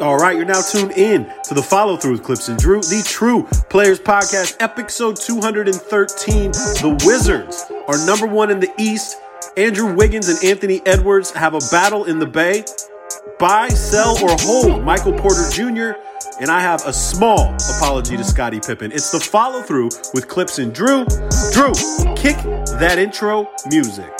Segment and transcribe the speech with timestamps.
[0.00, 3.02] All right, you're now tuned in to the follow through with Clipps and Drew, the
[3.06, 6.52] True Players Podcast, episode 213.
[6.52, 9.18] The Wizards are number one in the East.
[9.56, 12.64] Andrew Wiggins and Anthony Edwards have a battle in the Bay.
[13.38, 15.98] Buy, sell, or hold Michael Porter Jr.
[16.40, 18.92] And I have a small apology to Scottie Pippen.
[18.92, 21.04] It's the follow through with Clipps and Drew.
[21.52, 21.72] Drew,
[22.14, 22.36] kick
[22.78, 24.10] that intro music.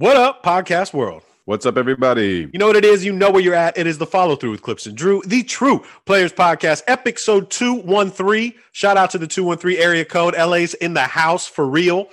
[0.00, 1.24] What up, podcast world?
[1.44, 2.48] What's up, everybody?
[2.54, 3.04] You know what it is?
[3.04, 3.76] You know where you're at.
[3.76, 8.54] It is the follow through with Clipps and Drew, the True Players Podcast, episode 213.
[8.72, 10.34] Shout out to the 213 area code.
[10.38, 12.08] LA's in the house for real.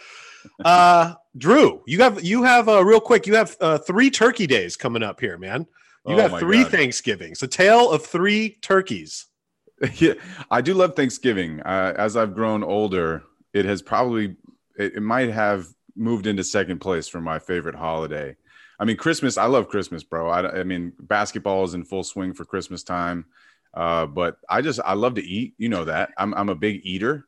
[0.65, 3.25] Uh, Drew, you have you have uh, real quick.
[3.25, 5.65] You have uh, three turkey days coming up here, man.
[6.05, 6.71] You Oh have three God.
[6.73, 7.41] Thanksgivings.
[7.41, 9.27] A tale of three turkeys.
[9.93, 10.15] yeah,
[10.51, 11.61] I do love Thanksgiving.
[11.61, 13.23] Uh, as I've grown older,
[13.53, 14.35] it has probably
[14.77, 18.35] it, it might have moved into second place for my favorite holiday.
[18.79, 19.37] I mean, Christmas.
[19.37, 20.29] I love Christmas, bro.
[20.29, 23.25] I, I mean, basketball is in full swing for Christmas time,
[23.73, 25.55] uh, but I just I love to eat.
[25.57, 27.25] You know that I'm I'm a big eater,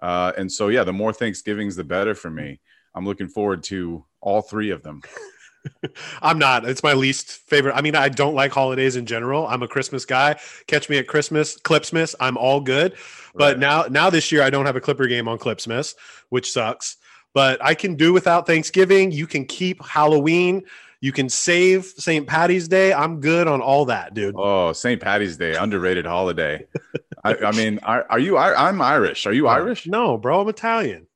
[0.00, 2.60] uh, and so yeah, the more Thanksgivings, the better for me.
[2.94, 5.02] I'm looking forward to all three of them.
[6.22, 6.64] I'm not.
[6.64, 7.74] It's my least favorite.
[7.74, 9.46] I mean, I don't like holidays in general.
[9.46, 10.38] I'm a Christmas guy.
[10.66, 12.14] Catch me at Christmas, Clipsmas.
[12.20, 12.94] I'm all good.
[13.34, 15.94] But now, now this year, I don't have a Clipper game on Clipsmas,
[16.30, 16.96] which sucks.
[17.36, 19.12] But I can do without Thanksgiving.
[19.12, 20.62] You can keep Halloween.
[21.02, 22.26] You can save St.
[22.26, 22.94] Patty's Day.
[22.94, 24.34] I'm good on all that, dude.
[24.38, 24.98] Oh, St.
[24.98, 26.64] Patty's Day, underrated holiday.
[27.24, 28.38] I, I mean, are, are you?
[28.38, 29.26] I, I'm Irish.
[29.26, 29.86] Are you Irish?
[29.86, 30.40] No, bro.
[30.40, 31.08] I'm Italian.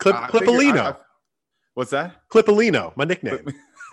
[0.00, 0.78] Clip, figured- Clipolino.
[0.78, 0.96] I- I-
[1.74, 2.28] what's that?
[2.28, 3.46] Clipolino, my nickname.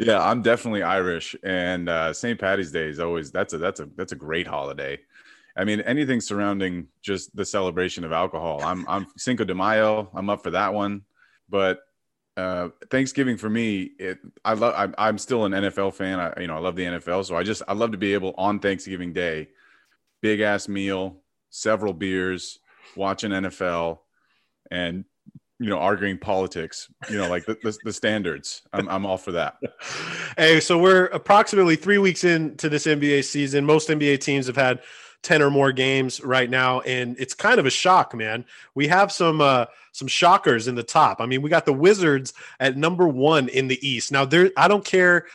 [0.00, 2.40] yeah, I'm definitely Irish, and uh, St.
[2.40, 4.98] Patty's Day is always that's a that's a that's a great holiday.
[5.58, 8.60] I mean, anything surrounding just the celebration of alcohol.
[8.62, 10.08] I'm I'm Cinco de Mayo.
[10.14, 11.02] I'm up for that one,
[11.48, 11.80] but
[12.36, 14.94] uh, Thanksgiving for me, it I love.
[14.96, 16.20] I'm, still an NFL fan.
[16.20, 18.34] I you know I love the NFL, so I just I love to be able
[18.38, 19.48] on Thanksgiving Day,
[20.22, 21.16] big ass meal,
[21.50, 22.60] several beers,
[22.94, 23.98] watching NFL,
[24.70, 25.04] and
[25.58, 26.88] you know arguing politics.
[27.10, 28.62] You know like the the, the standards.
[28.72, 29.56] I'm I'm all for that.
[30.36, 33.66] Hey, so we're approximately three weeks into this NBA season.
[33.66, 34.78] Most NBA teams have had
[35.22, 38.44] 10 or more games right now, and it's kind of a shock, man.
[38.74, 41.20] We have some uh some shockers in the top.
[41.20, 44.12] I mean, we got the Wizards at number one in the East.
[44.12, 45.26] Now, there I don't care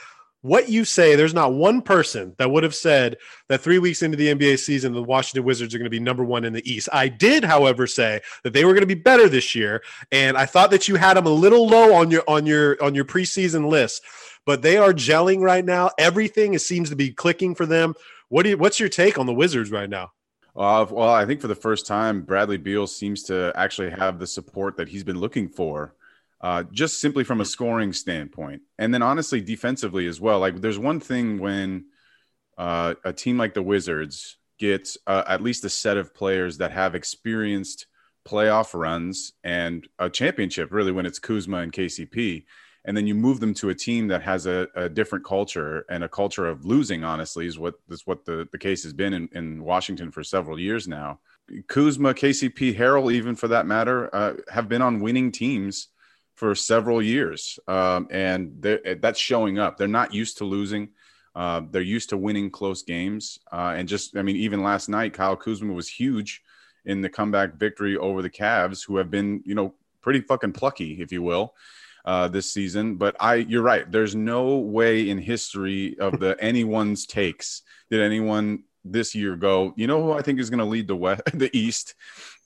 [0.41, 3.15] what you say, there's not one person that would have said
[3.47, 6.25] that three weeks into the NBA season, the Washington Wizards are going to be number
[6.25, 6.89] one in the East.
[6.91, 10.45] I did, however, say that they were going to be better this year, and I
[10.45, 13.69] thought that you had them a little low on your on your on your preseason
[13.69, 14.01] list
[14.45, 15.89] but they are gelling right now.
[15.97, 17.93] Everything seems to be clicking for them.
[18.29, 20.11] What do you, what's your take on the Wizards right now?
[20.55, 24.27] Uh, well, I think for the first time, Bradley Beal seems to actually have the
[24.27, 25.95] support that he's been looking for,
[26.41, 28.61] uh, just simply from a scoring standpoint.
[28.77, 30.39] And then, honestly, defensively as well.
[30.39, 31.85] Like, there's one thing when
[32.57, 36.71] uh, a team like the Wizards gets uh, at least a set of players that
[36.71, 37.87] have experienced
[38.23, 42.45] playoff runs and a championship, really, when it's Kuzma and KCP.
[42.85, 46.03] And then you move them to a team that has a, a different culture and
[46.03, 49.29] a culture of losing, honestly, is what is what the, the case has been in,
[49.31, 51.19] in Washington for several years now.
[51.67, 55.89] Kuzma, KCP, Harrell, even for that matter, uh, have been on winning teams
[56.35, 57.59] for several years.
[57.67, 59.77] Um, and that's showing up.
[59.77, 60.89] They're not used to losing.
[61.35, 63.39] Uh, they're used to winning close games.
[63.51, 66.41] Uh, and just, I mean, even last night, Kyle Kuzma was huge
[66.85, 71.01] in the comeback victory over the Cavs, who have been, you know, pretty fucking plucky,
[71.01, 71.53] if you will,
[72.05, 72.95] uh, this season.
[72.95, 73.89] But I, you're right.
[73.91, 79.87] There's no way in history of the anyone's takes did anyone this year go, you
[79.87, 81.95] know, who I think is going to lead the West, the East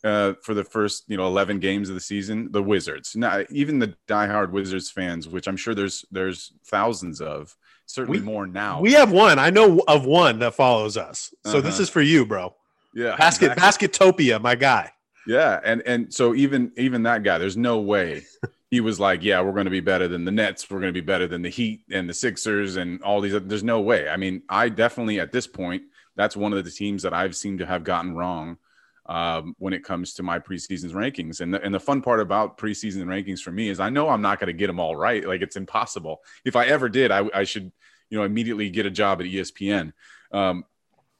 [0.04, 2.52] uh, for the first, you know, 11 games of the season?
[2.52, 3.16] The Wizards.
[3.16, 7.56] Now, even the diehard Wizards fans, which I'm sure there's there's thousands of,
[7.88, 8.82] certainly We- more now.
[8.82, 9.40] We have one.
[9.40, 11.34] I know of one that follows us.
[11.46, 11.84] So this Uh-huh.
[11.84, 12.54] is for you, bro.
[12.94, 13.88] yeah, Basket exactly.
[13.88, 14.92] Basketopia, my guy.
[15.26, 18.24] Yeah, and and so even even that guy, there's no way
[18.70, 21.02] he was like, yeah, we're going to be better than the Nets, we're going to
[21.02, 23.40] be better than the Heat and the Sixers and all these.
[23.44, 24.10] There's no way.
[24.10, 25.84] I mean, I definitely at this point,
[26.16, 28.58] that's one of the teams that I've seemed to have gotten wrong
[29.06, 31.40] um, when it comes to my preseason rankings.
[31.40, 34.22] And the, and the fun part about preseason rankings for me is I know I'm
[34.22, 35.26] not going to get them all right.
[35.26, 36.22] Like it's impossible.
[36.44, 37.72] If I ever did, I, I should
[38.10, 39.94] you know immediately get a job at ESPN.
[40.32, 40.66] Um,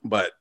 [0.04, 0.32] but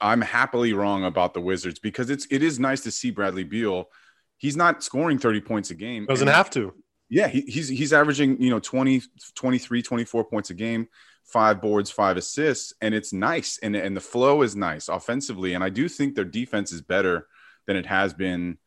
[0.00, 3.88] I'm happily wrong about the Wizards because it's it is nice to see Bradley Beal.
[4.38, 6.06] He's not scoring 30 points a game.
[6.06, 6.74] Doesn't and- have to.
[7.08, 9.00] Yeah, he, he's he's averaging, you know, 20,
[9.36, 10.88] 23, 24 points a game,
[11.22, 13.60] five boards, five assists, and it's nice.
[13.62, 15.54] And, and the flow is nice offensively.
[15.54, 17.28] And I do think their defense is better
[17.68, 18.58] than it has been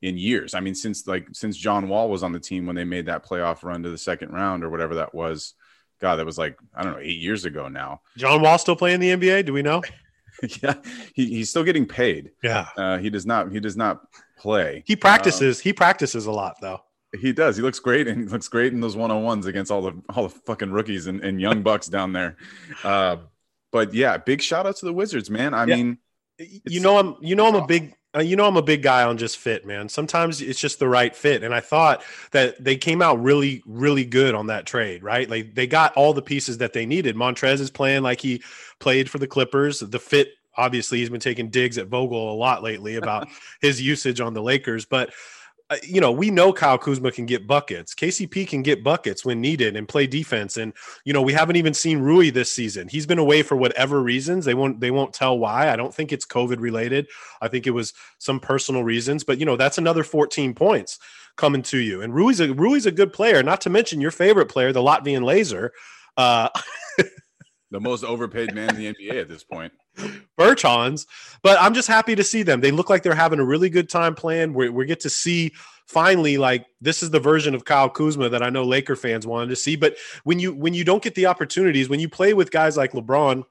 [0.00, 0.54] in years.
[0.54, 3.26] I mean, since like since John Wall was on the team when they made that
[3.26, 5.54] playoff run to the second round or whatever that was.
[6.00, 8.02] God, that was like I don't know, eight years ago now.
[8.16, 9.46] John Wall still playing the NBA?
[9.46, 9.82] Do we know?
[10.62, 10.74] yeah,
[11.14, 12.30] he, he's still getting paid.
[12.42, 13.50] Yeah, uh, he does not.
[13.50, 14.02] He does not
[14.38, 14.82] play.
[14.86, 15.58] He practices.
[15.58, 16.80] Um, he practices a lot though.
[17.18, 17.56] He does.
[17.56, 20.02] He looks great, and he looks great in those one on ones against all the
[20.14, 22.36] all the fucking rookies and, and young bucks down there.
[22.84, 23.16] Uh,
[23.72, 25.54] but yeah, big shout out to the Wizards, man.
[25.54, 25.76] I yeah.
[25.76, 25.98] mean,
[26.38, 29.04] you know, I'm you know I'm a big uh, you know I'm a big guy
[29.04, 29.88] on just fit, man.
[29.88, 32.02] Sometimes it's just the right fit, and I thought
[32.32, 35.02] that they came out really, really good on that trade.
[35.02, 37.16] Right, like they got all the pieces that they needed.
[37.16, 38.42] Montrez is playing like he
[38.80, 39.80] played for the Clippers.
[39.80, 43.28] The fit obviously he's been taking digs at Vogel a lot lately about
[43.62, 45.10] his usage on the Lakers, but
[45.70, 47.94] uh, you know, we know Kyle Kuzma can get buckets.
[47.94, 50.56] KCP can get buckets when needed and play defense.
[50.56, 50.72] And
[51.04, 52.88] you know, we haven't even seen Rui this season.
[52.88, 54.46] He's been away for whatever reasons.
[54.46, 55.70] They won't they won't tell why.
[55.70, 57.08] I don't think it's COVID related.
[57.42, 59.24] I think it was some personal reasons.
[59.24, 60.98] But you know, that's another 14 points
[61.36, 62.00] coming to you.
[62.00, 63.42] And Rui's a Rui's a good player.
[63.42, 65.72] Not to mention your favorite player, the Latvian Laser.
[66.16, 66.48] Uh,
[67.70, 69.72] the most overpaid man in the NBA at this point.
[70.38, 71.06] Bertans,
[71.42, 72.60] but I'm just happy to see them.
[72.60, 74.54] They look like they're having a really good time playing.
[74.54, 75.52] We, we get to see
[75.86, 79.48] finally like this is the version of Kyle Kuzma that I know Laker fans wanted
[79.48, 79.76] to see.
[79.76, 82.92] But when you when you don't get the opportunities, when you play with guys like
[82.92, 83.44] LeBron,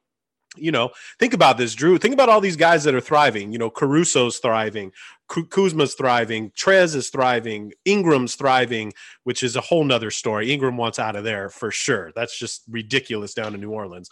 [0.55, 1.97] you know, think about this, Drew.
[1.97, 3.51] Think about all these guys that are thriving.
[3.51, 4.91] You know, Caruso's thriving,
[5.27, 10.51] Kuzma's thriving, Trez is thriving, Ingram's thriving, which is a whole nother story.
[10.51, 12.11] Ingram wants out of there for sure.
[12.15, 14.09] That's just ridiculous down in New Orleans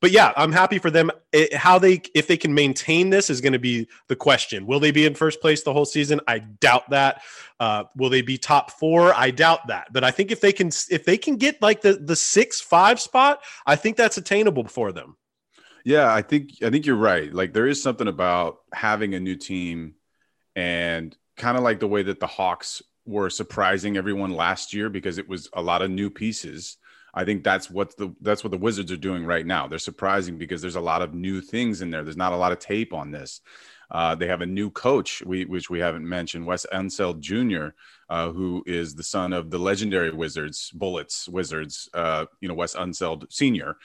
[0.00, 1.10] but yeah, I'm happy for them.
[1.32, 4.66] It, how they if they can maintain this is going to be the question.
[4.66, 6.20] Will they be in first place the whole season?
[6.26, 7.22] I doubt that.
[7.58, 9.14] Uh, will they be top four?
[9.14, 9.92] I doubt that.
[9.92, 13.00] But I think if they can if they can get like the the six five
[13.00, 15.16] spot, I think that's attainable for them.
[15.84, 17.32] Yeah, I think I think you're right.
[17.32, 19.94] Like there is something about having a new team
[20.56, 25.18] and kind of like the way that the Hawks were surprising everyone last year because
[25.18, 26.76] it was a lot of new pieces
[27.14, 29.66] I think that's what the that's what the Wizards are doing right now.
[29.66, 32.04] They're surprising because there's a lot of new things in there.
[32.04, 33.40] There's not a lot of tape on this.
[33.90, 37.74] Uh, they have a new coach, we, which we haven't mentioned, Wes Unseld Jr.,
[38.08, 41.88] uh, who is the son of the legendary Wizards, Bullets Wizards.
[41.92, 43.76] Uh, you know, Wes Unseld Sr.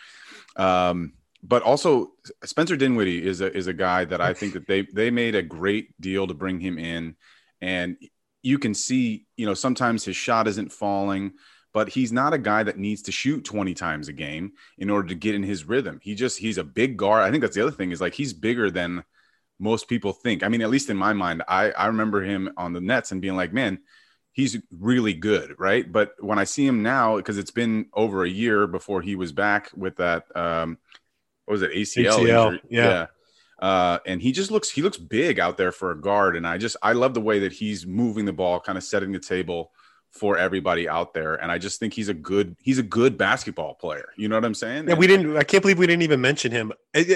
[0.56, 2.12] Um, but also
[2.44, 5.42] Spencer Dinwiddie is a is a guy that I think that they they made a
[5.42, 7.16] great deal to bring him in,
[7.62, 7.98] and
[8.42, 11.34] you can see, you know, sometimes his shot isn't falling
[11.76, 15.10] but he's not a guy that needs to shoot 20 times a game in order
[15.10, 16.00] to get in his rhythm.
[16.02, 17.24] He just he's a big guard.
[17.24, 19.04] I think that's the other thing is like he's bigger than
[19.60, 20.42] most people think.
[20.42, 23.22] I mean, at least in my mind, I I remember him on the Nets and
[23.22, 23.80] being like, man,
[24.32, 25.92] he's really good, right?
[25.92, 29.34] But when I see him now, because it's been over a year before he was
[29.34, 30.78] back with that, um,
[31.44, 32.20] what was it, ACL?
[32.20, 32.88] ACL yeah.
[32.90, 33.08] yeah.
[33.60, 36.58] Uh, and he just looks he looks big out there for a guard, and I
[36.58, 39.74] just I love the way that he's moving the ball, kind of setting the table
[40.16, 41.36] for everybody out there.
[41.36, 44.10] And i just think he's a good he's a good basketball player.
[44.18, 44.88] You know what i'm saying?
[44.88, 46.72] Yeah we didn't i can't believe we didn't even mention him.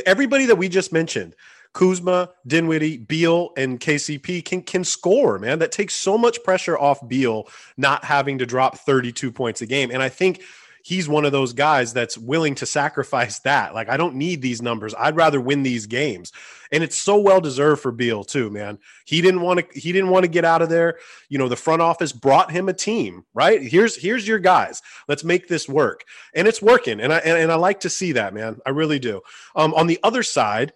[0.05, 1.35] Everybody that we just mentioned
[1.71, 5.59] kuzma dinwiddie beal and kcp can can score man.
[5.59, 7.47] That takes so much pressure off beal
[7.77, 9.91] not having to drop 32 points a game.
[9.91, 10.41] And i think
[10.89, 13.75] he's one of those guys that's willing to sacrifice that.
[13.75, 14.95] Like, I don't need these numbers.
[14.97, 16.31] I'd rather win these games.
[16.71, 18.79] And it's so well deserved for Beal, too, man.
[19.05, 20.97] He didn't want to, he didn't want to get out of there.
[21.29, 23.61] You know, the front office brought him a team, right?
[23.61, 24.81] Here's here's your guys.
[25.07, 26.05] Let's make this work.
[26.33, 26.99] And it's working.
[26.99, 28.59] And I and, and I like to see that, man.
[28.65, 29.21] I really do.
[29.55, 30.73] Um, on the other side,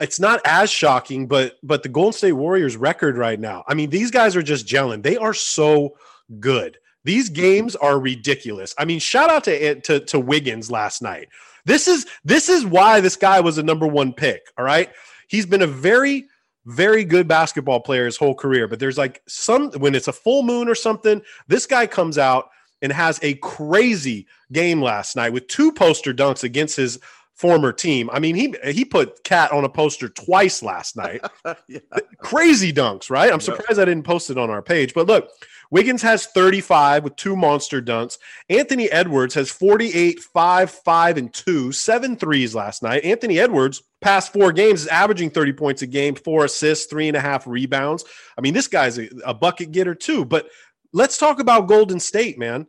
[0.00, 3.64] it's not as shocking, but but the Golden State Warriors record right now.
[3.66, 5.02] I mean, these guys are just gelling.
[5.02, 5.96] They are so
[6.40, 6.78] good.
[7.06, 8.74] These games are ridiculous.
[8.76, 11.28] I mean, shout out to, to to Wiggins last night.
[11.64, 14.42] This is this is why this guy was a number one pick.
[14.58, 14.90] All right,
[15.28, 16.26] he's been a very
[16.66, 18.66] very good basketball player his whole career.
[18.66, 22.48] But there's like some when it's a full moon or something, this guy comes out
[22.82, 26.98] and has a crazy game last night with two poster dunks against his
[27.36, 28.10] former team.
[28.12, 31.24] I mean, he he put Cat on a poster twice last night.
[31.68, 31.78] yeah.
[32.18, 33.32] Crazy dunks, right?
[33.32, 34.94] I'm surprised I didn't post it on our page.
[34.94, 35.28] But look,
[35.70, 38.18] Wiggins has 35 with two monster dunks.
[38.48, 43.04] Anthony Edwards has 48, 5, 5, and 2, seven threes last night.
[43.04, 47.16] Anthony Edwards, past four games, is averaging 30 points a game, four assists, three and
[47.16, 48.04] a half rebounds.
[48.38, 50.24] I mean, this guy's a, a bucket getter too.
[50.24, 50.48] But
[50.92, 52.66] let's talk about Golden State, man.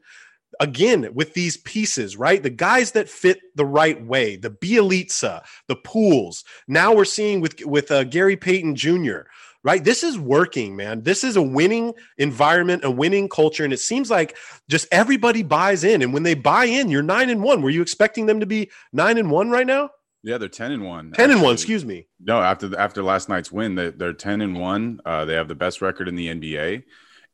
[0.59, 2.41] Again, with these pieces, right?
[2.41, 6.43] The guys that fit the right way, the Bjelica, the Pooles.
[6.67, 9.21] Now we're seeing with with uh, Gary Payton Jr
[9.67, 9.83] right?
[9.83, 11.03] This is working, man.
[11.03, 13.65] This is a winning environment, a winning culture.
[13.65, 14.37] And it seems like
[14.69, 16.01] just everybody buys in.
[16.01, 17.61] And when they buy in, you're nine and one.
[17.61, 19.89] Were you expecting them to be nine and one right now?
[20.23, 21.11] Yeah, they're ten and one.
[21.11, 22.07] 10 and one, excuse me.
[22.19, 24.99] No, after the, after last night's win, they, they're ten and one.
[25.05, 26.83] Uh, they have the best record in the NBA,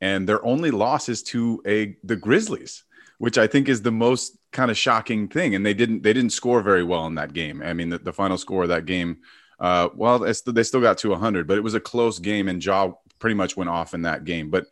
[0.02, 2.84] and their only loss is to a the Grizzlies,
[3.24, 5.56] which I think is the most kind of shocking thing.
[5.56, 7.64] And they didn't they didn't score very well in that game.
[7.64, 9.20] I mean, the, the final score of that game,
[9.62, 12.92] uh, well, they still got to 100, but it was a close game, and Ja
[13.20, 14.50] pretty much went off in that game.
[14.50, 14.66] But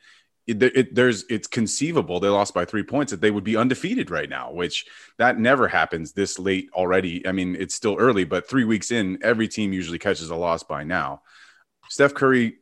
[0.48, 4.12] it, it, there's it's conceivable they lost by three points that they would be undefeated
[4.12, 4.86] right now, which
[5.17, 7.25] that never happens this late already.
[7.25, 10.62] I mean, it's still early, but three weeks in, every team usually catches a loss
[10.62, 11.22] by now.
[11.88, 12.58] Steph Curry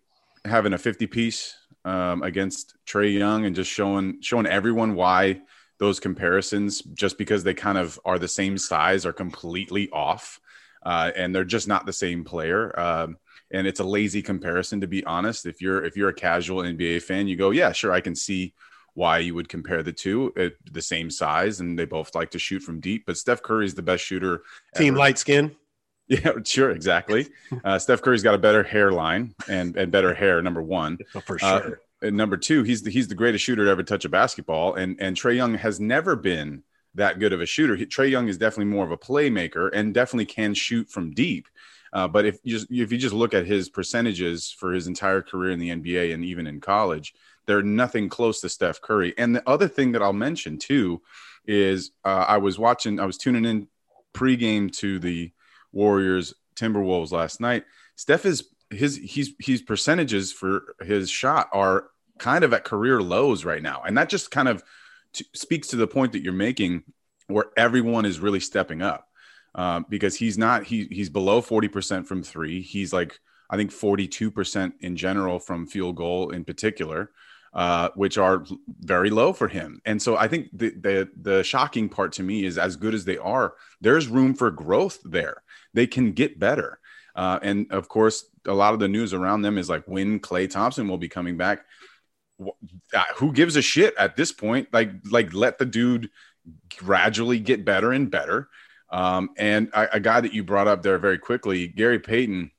[0.46, 5.42] having a 50 piece um, against Trae Young and just showing showing everyone why
[5.80, 10.40] those comparisons, just because they kind of are the same size, are completely off,
[10.86, 12.78] uh, and they're just not the same player.
[12.80, 13.18] Um,
[13.52, 17.02] and it's a lazy comparison to be honest if you're if you're a casual nba
[17.02, 18.54] fan you go yeah sure i can see
[18.94, 22.40] why you would compare the two at the same size and they both like to
[22.40, 24.44] shoot from deep but steph curry is the best shooter
[24.76, 25.00] team ever.
[25.00, 25.56] light skin
[26.08, 27.28] yeah sure exactly
[27.64, 30.98] uh, steph curry's got a better hairline and and better hair number one.
[31.26, 33.84] for uh, sure uh, and number two he's the, he's the greatest shooter to ever
[33.84, 36.64] touch a basketball and and trae young has never been
[36.96, 40.26] that good of a shooter Trae young is definitely more of a playmaker and definitely
[40.26, 41.48] can shoot from deep
[41.94, 45.22] uh, but if you just if you just look at his percentages for his entire
[45.22, 47.14] career in the NBA and even in college,
[47.46, 49.14] they're nothing close to Steph Curry.
[49.18, 51.02] And the other thing that I'll mention too
[51.46, 53.68] is uh, I was watching, I was tuning in
[54.14, 55.32] pregame to the
[55.72, 57.66] Warriors Timberwolves last night.
[57.96, 63.46] Steph is his he's he's percentages for his shot are kind of at career lows
[63.46, 64.64] right now, and that just kind of
[65.14, 66.84] t- speaks to the point that you're making,
[67.28, 69.10] where everyone is really stepping up
[69.56, 72.62] um, because he's not he he's below 40% from three.
[72.62, 77.12] He's like I think 42% in general from field goal in particular,
[77.54, 78.46] uh, which are
[78.80, 79.82] very low for him.
[79.86, 83.06] And so I think the, the the shocking part to me is as good as
[83.06, 85.42] they are, there's room for growth there.
[85.74, 86.80] They can get better.
[87.20, 90.50] Uh, and of course, a lot of the news around them is like when Klay
[90.50, 91.66] Thompson will be coming back.
[92.42, 94.70] Uh, who gives a shit at this point?
[94.72, 96.12] Like, like let the dude
[96.78, 98.48] gradually get better and better.
[98.90, 102.52] Um, and a, a, guy that you brought up there very quickly, Gary Payton.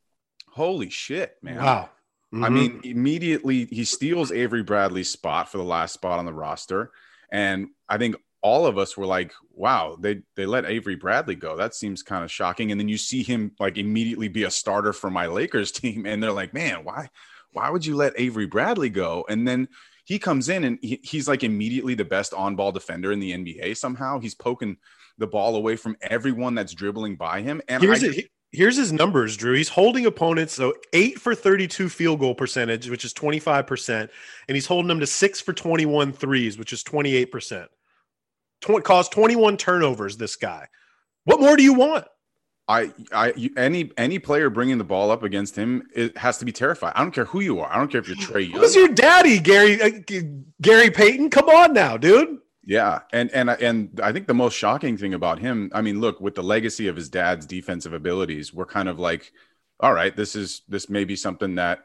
[0.50, 1.56] Holy shit, man!
[1.56, 1.88] Wow.
[2.34, 2.44] Mm-hmm.
[2.44, 6.92] I mean, immediately he steals Avery Bradley's spot for the last spot on the roster,
[7.32, 11.56] and I think all of us were like, "Wow, they they let Avery Bradley go.
[11.56, 14.92] That seems kind of shocking." And then you see him like immediately be a starter
[14.92, 17.08] for my Lakers team, and they're like, "Man, why
[17.52, 19.68] why would you let Avery Bradley go?" And then
[20.04, 23.76] he comes in and he, he's like immediately the best on-ball defender in the NBA.
[23.76, 24.76] Somehow he's poking
[25.18, 27.62] the ball away from everyone that's dribbling by him.
[27.68, 29.54] And here's, just, it, here's his numbers, Drew.
[29.54, 34.00] He's holding opponents so eight for 32 field goal percentage, which is 25%,
[34.48, 37.68] and he's holding them to six for 21 threes, which is 28%.
[38.60, 40.16] Tw- caused 21 turnovers.
[40.16, 40.68] This guy.
[41.24, 42.06] What more do you want?
[42.70, 46.52] I, I, any any player bringing the ball up against him, it has to be
[46.52, 46.92] terrified.
[46.94, 47.72] I don't care who you are.
[47.72, 48.60] I don't care if you're Trae Young.
[48.60, 49.82] Who's your daddy, Gary?
[49.82, 49.90] Uh,
[50.62, 51.30] Gary Payton?
[51.30, 52.38] Come on now, dude.
[52.64, 56.20] Yeah, and and and I think the most shocking thing about him, I mean, look,
[56.20, 59.32] with the legacy of his dad's defensive abilities, we're kind of like,
[59.80, 61.80] all right, this is this may be something that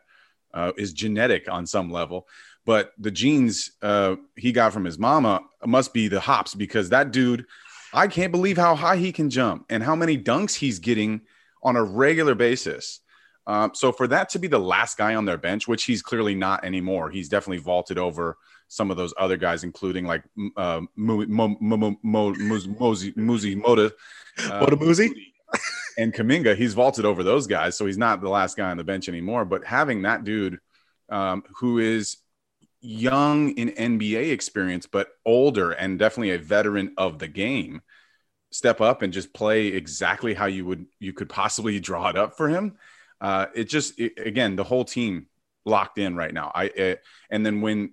[0.53, 2.27] uh, is genetic on some level,
[2.65, 7.12] but the genes uh, he got from his mama must be the hops because that
[7.12, 7.45] dude,
[7.93, 11.22] I can't believe how high he can jump and how many dunks he's getting
[11.63, 13.01] on a regular basis.
[13.48, 16.34] Uh, so for that to be the last guy on their bench, which he's clearly
[16.34, 20.24] not anymore, he's definitely vaulted over some of those other guys, including like
[20.57, 23.91] uh, Muzi Moda, Moda
[25.98, 26.55] and Kuminga.
[26.55, 29.45] He's vaulted over those guys, so he's not the last guy on the bench anymore.
[29.45, 30.57] But having that dude
[31.10, 32.17] um, who is
[32.86, 37.82] young in NBA experience, but older and definitely a veteran of the game,
[38.51, 42.38] step up and just play exactly how you would you could possibly draw it up
[42.38, 42.77] for him.
[43.20, 45.27] Uh, it just it, again the whole team
[45.65, 46.51] locked in right now.
[46.54, 47.92] I it, and then when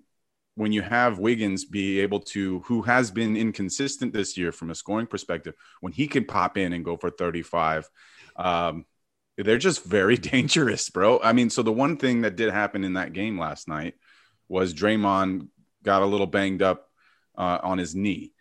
[0.54, 4.74] when you have Wiggins be able to, who has been inconsistent this year from a
[4.74, 7.88] scoring perspective, when he can pop in and go for 35,
[8.36, 8.84] um,
[9.38, 11.18] they're just very dangerous, bro.
[11.20, 13.94] I mean, so the one thing that did happen in that game last night
[14.52, 15.48] was Draymond
[15.82, 16.88] got a little banged up
[17.36, 18.32] uh, on his knee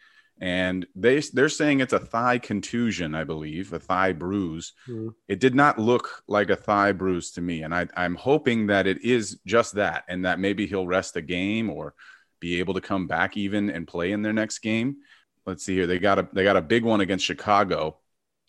[0.42, 4.74] and they they're saying it's a thigh contusion, I believe, a thigh bruise.
[4.88, 5.10] Mm-hmm.
[5.28, 8.88] It did not look like a thigh bruise to me, and I, I'm hoping that
[8.88, 11.94] it is just that, and that maybe he'll rest a game or
[12.40, 14.98] be able to come back even and play in their next game.
[15.46, 18.00] Let's see here; they got a they got a big one against Chicago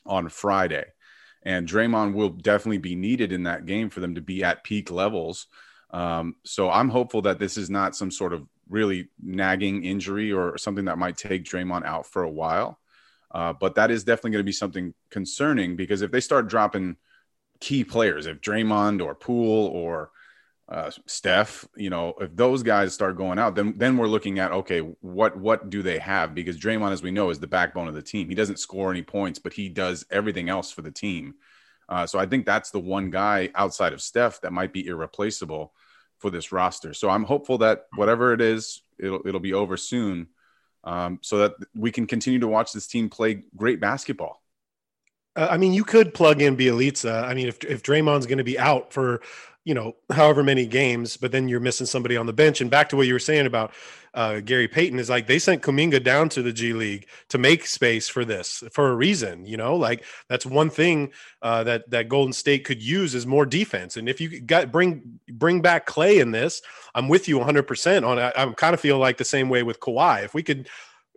[0.07, 0.87] on Friday,
[1.43, 4.91] and Draymond will definitely be needed in that game for them to be at peak
[4.91, 5.47] levels.
[5.93, 10.57] Um, so I'm hopeful that this is not some sort of really nagging injury or
[10.57, 12.79] something that might take Draymond out for a while.
[13.31, 16.97] Uh, but that is definitely going to be something concerning because if they start dropping
[17.61, 20.11] key players, if Draymond or Poole or
[20.69, 24.53] uh, Steph, you know, if those guys start going out, then then we're looking at
[24.53, 26.35] okay, what what do they have?
[26.35, 28.29] Because Draymond, as we know, is the backbone of the team.
[28.29, 31.35] He doesn't score any points, but he does everything else for the team.
[31.89, 35.73] Uh, so I think that's the one guy outside of Steph that might be irreplaceable
[36.23, 36.95] for this roster.
[36.95, 40.29] So I'm hopeful that whatever it is, it'll it'll be over soon,
[40.85, 44.41] um, so that we can continue to watch this team play great basketball.
[45.37, 47.25] Uh, I mean, you could plug in Bjelica.
[47.25, 49.21] I mean, if if Draymond's going to be out for
[49.65, 52.61] you know, however many games, but then you're missing somebody on the bench.
[52.61, 53.73] And back to what you were saying about
[54.15, 57.67] uh, Gary Payton is like they sent Kuminga down to the G League to make
[57.67, 59.47] space for this for a reason.
[59.47, 63.47] You know, like that's one thing uh, that that Golden State could use is more
[63.47, 63.97] defense.
[63.97, 66.61] And if you got bring bring back Klay in this,
[66.95, 68.19] I'm with you 100 percent on.
[68.19, 70.25] I, I'm kind of feel like the same way with Kawhi.
[70.25, 70.69] If we could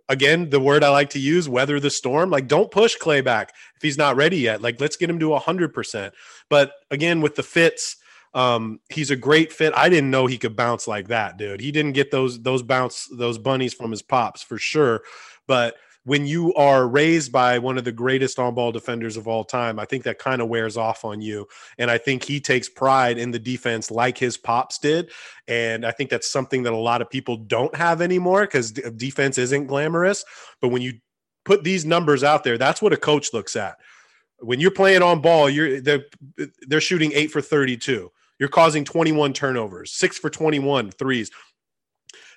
[0.08, 2.30] again, the word I like to use, weather the storm.
[2.30, 4.62] Like, don't push Klay back if he's not ready yet.
[4.62, 6.12] Like, let's get him to 100%.
[6.48, 7.96] But again, with the fits,
[8.36, 9.72] um, he's a great fit.
[9.74, 11.60] I didn't know he could bounce like that, dude.
[11.60, 15.02] He didn't get those those bounce those bunnies from his pops for sure.
[15.46, 19.78] But when you are raised by one of the greatest on-ball defenders of all time,
[19.78, 21.48] I think that kind of wears off on you.
[21.78, 25.10] And I think he takes pride in the defense like his pops did.
[25.48, 29.38] And I think that's something that a lot of people don't have anymore because defense
[29.38, 30.24] isn't glamorous.
[30.60, 30.92] But when you
[31.44, 33.78] put these numbers out there, that's what a coach looks at.
[34.40, 36.04] When you're playing on ball, you're they're,
[36.68, 38.12] they're shooting eight for 32.
[38.38, 41.30] You're causing 21 turnovers, six for 21 threes.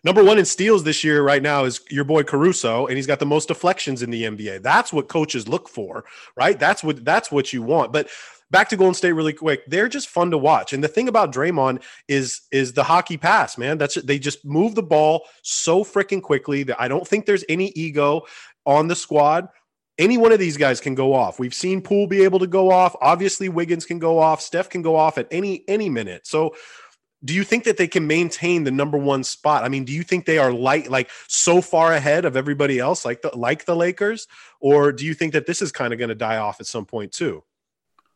[0.03, 3.19] Number one in steals this year, right now, is your boy Caruso, and he's got
[3.19, 4.63] the most deflections in the NBA.
[4.63, 6.05] That's what coaches look for,
[6.37, 6.57] right?
[6.57, 7.91] That's what that's what you want.
[7.91, 8.07] But
[8.49, 9.65] back to Golden State really quick.
[9.67, 10.71] They're just fun to watch.
[10.71, 13.77] And the thing about Draymond is is the hockey pass, man.
[13.77, 17.69] That's they just move the ball so freaking quickly that I don't think there's any
[17.75, 18.21] ego
[18.65, 19.49] on the squad
[19.99, 21.37] any one of these guys can go off.
[21.37, 22.95] We've seen Poole be able to go off.
[23.01, 24.41] Obviously, Wiggins can go off.
[24.41, 26.25] Steph can go off at any any minute.
[26.25, 26.55] So,
[27.23, 29.63] do you think that they can maintain the number one spot?
[29.63, 33.03] I mean, do you think they are light like so far ahead of everybody else,
[33.05, 34.27] like the like the Lakers,
[34.59, 36.85] or do you think that this is kind of going to die off at some
[36.85, 37.43] point too?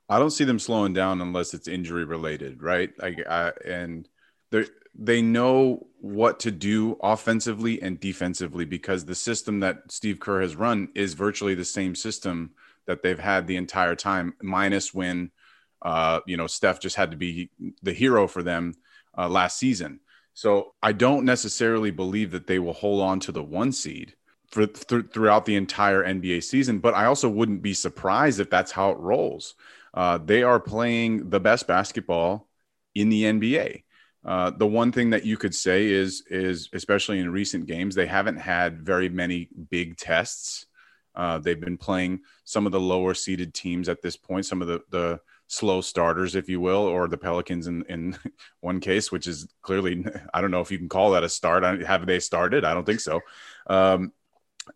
[0.09, 2.91] I don't see them slowing down unless it's injury related, right?
[2.99, 4.07] Like, I, and
[4.51, 4.65] they
[4.95, 10.55] they know what to do offensively and defensively because the system that Steve Kerr has
[10.55, 12.51] run is virtually the same system
[12.85, 15.31] that they've had the entire time, minus when
[15.81, 17.49] uh, you know Steph just had to be
[17.81, 18.73] the hero for them
[19.17, 19.99] uh, last season.
[20.33, 24.15] So I don't necessarily believe that they will hold on to the one seed
[24.47, 28.71] for th- throughout the entire NBA season, but I also wouldn't be surprised if that's
[28.71, 29.55] how it rolls.
[29.93, 32.47] Uh, they are playing the best basketball
[32.95, 33.83] in the NBA.
[34.25, 38.05] Uh, the one thing that you could say is is especially in recent games they
[38.05, 40.65] haven't had very many big tests.
[41.15, 44.67] Uh, they've been playing some of the lower seeded teams at this point, some of
[44.67, 48.17] the the slow starters, if you will, or the Pelicans in in
[48.61, 51.63] one case, which is clearly I don't know if you can call that a start.
[51.81, 52.63] Have they started?
[52.63, 53.19] I don't think so.
[53.67, 54.13] Um,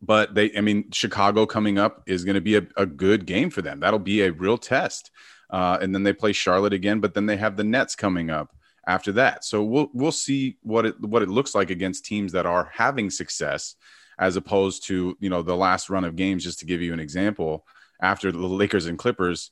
[0.01, 3.49] but they, I mean, Chicago coming up is going to be a, a, good game
[3.49, 3.79] for them.
[3.79, 5.12] That'll be a real test.
[5.49, 8.53] Uh, and then they play Charlotte again, but then they have the Nets coming up
[8.88, 9.43] after that.
[9.43, 13.10] So we'll we'll see what it what it looks like against teams that are having
[13.10, 13.76] success,
[14.17, 16.43] as opposed to you know the last run of games.
[16.43, 17.67] Just to give you an example,
[18.02, 19.52] after the Lakers and Clippers,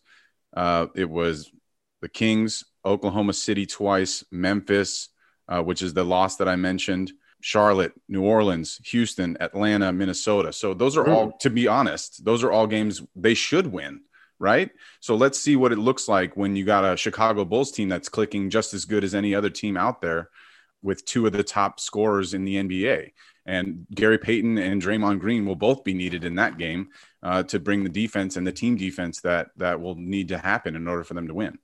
[0.56, 1.52] uh, it was
[2.02, 5.10] the Kings, Oklahoma City twice, Memphis,
[5.50, 7.12] uh, which is the loss that I mentioned.
[7.42, 10.52] Charlotte, New Orleans, Houston, Atlanta, Minnesota.
[10.52, 14.02] So those are all, to be honest, those are all games they should win
[14.40, 14.70] right?
[15.00, 18.10] So let's see what it looks like when you got a Chicago Bulls team that's
[18.10, 20.30] clicking just as good as any other team out there
[20.82, 23.12] with two of the top scorers in the NBA.
[23.46, 26.90] And Gary Payton and Draymond Green will both be needed in that game
[27.22, 30.76] uh, to bring the defense and the team defense that that will need to happen
[30.76, 31.60] in order for them to win.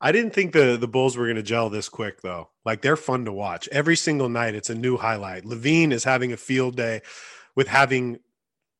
[0.00, 2.50] I didn't think the the Bulls were going to gel this quick though.
[2.64, 4.54] Like they're fun to watch every single night.
[4.54, 5.44] It's a new highlight.
[5.44, 7.02] LaVine is having a field day
[7.56, 8.18] with having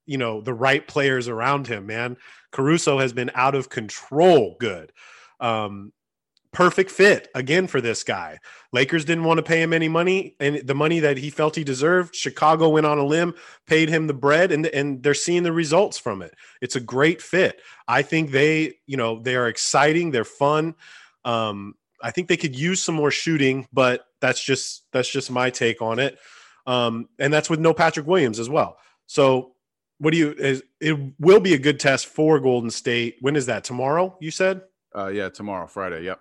[0.07, 1.87] you know the right players around him.
[1.87, 2.19] Man,
[2.53, 4.93] Caruso has been out of control good.
[5.41, 5.93] Um,
[6.53, 8.39] perfect fit again for this guy.
[8.73, 11.65] Lakers didn't want to pay him any money, and the money that he felt he
[11.65, 13.35] deserved, Chicago went on a limb,
[13.67, 16.35] paid him the bread, and and they're seeing the results from it.
[16.61, 17.61] It's a great fit.
[17.87, 20.11] I think they, you know, they are exciting.
[20.11, 20.75] They're fun.
[21.25, 25.51] Um, I think they could use some more shooting, but that's just that's just my
[25.51, 26.19] take on it.
[26.67, 28.79] Um, and that's with no Patrick Williams as well.
[29.07, 29.55] So
[29.99, 30.33] what do you?
[30.33, 33.17] Is, it will be a good test for Golden State.
[33.21, 33.65] When is that?
[33.65, 34.17] Tomorrow?
[34.21, 34.63] You said.
[34.95, 36.05] Uh, yeah, tomorrow, Friday.
[36.05, 36.21] Yep.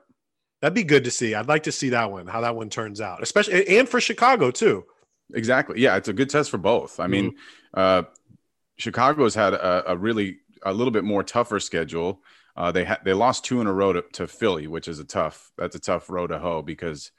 [0.62, 1.36] That'd be good to see.
[1.36, 4.50] I'd like to see that one, how that one turns out, especially and for Chicago
[4.50, 4.86] too.
[5.34, 5.80] Exactly.
[5.80, 7.00] Yeah, it's a good test for both.
[7.00, 7.12] I mm-hmm.
[7.12, 7.36] mean,
[7.74, 8.04] uh,
[8.78, 12.22] Chicago's had a, a, really a little bit more tougher schedule.
[12.56, 15.04] Uh, they had they lost two in a row to, to, Philly, which is a
[15.04, 17.12] tough that's a tough road to hoe because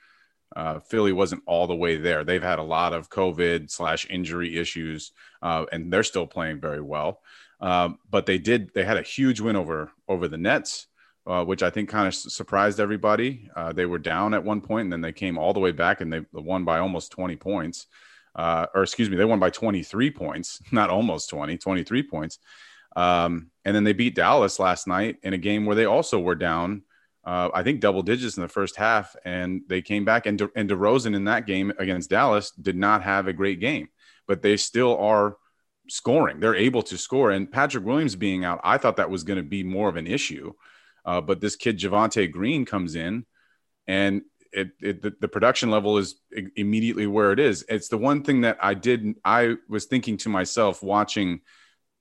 [0.57, 2.25] uh, Philly wasn't all the way there.
[2.25, 6.81] They've had a lot of COVID slash injury issues, uh, and they're still playing very
[6.81, 7.21] well.
[7.61, 10.87] Um, but they did they had a huge win over over the Nets
[11.29, 13.51] uh, which I think kind of surprised everybody.
[13.55, 16.01] Uh, they were down at one point and then they came all the way back
[16.01, 17.87] and they won by almost 20 points.
[18.35, 22.39] Uh, or excuse me, they won by 23 points, not almost 20, 23 points.
[22.97, 26.35] Um, and then they beat Dallas last night in a game where they also were
[26.35, 26.83] down,
[27.25, 30.27] uh, I think double digits in the first half, and they came back.
[30.27, 33.89] And, De- and DeRozan in that game against Dallas did not have a great game,
[34.27, 35.37] but they still are
[35.89, 36.41] scoring.
[36.41, 37.31] They're able to score.
[37.31, 40.07] And Patrick Williams being out, I thought that was going to be more of an
[40.07, 40.53] issue.
[41.05, 43.25] Uh, but this kid Javonte Green comes in,
[43.87, 46.17] and it, it the, the, production level is
[46.57, 47.65] immediately where it is.
[47.69, 49.15] It's the one thing that I did.
[49.25, 51.41] I was thinking to myself watching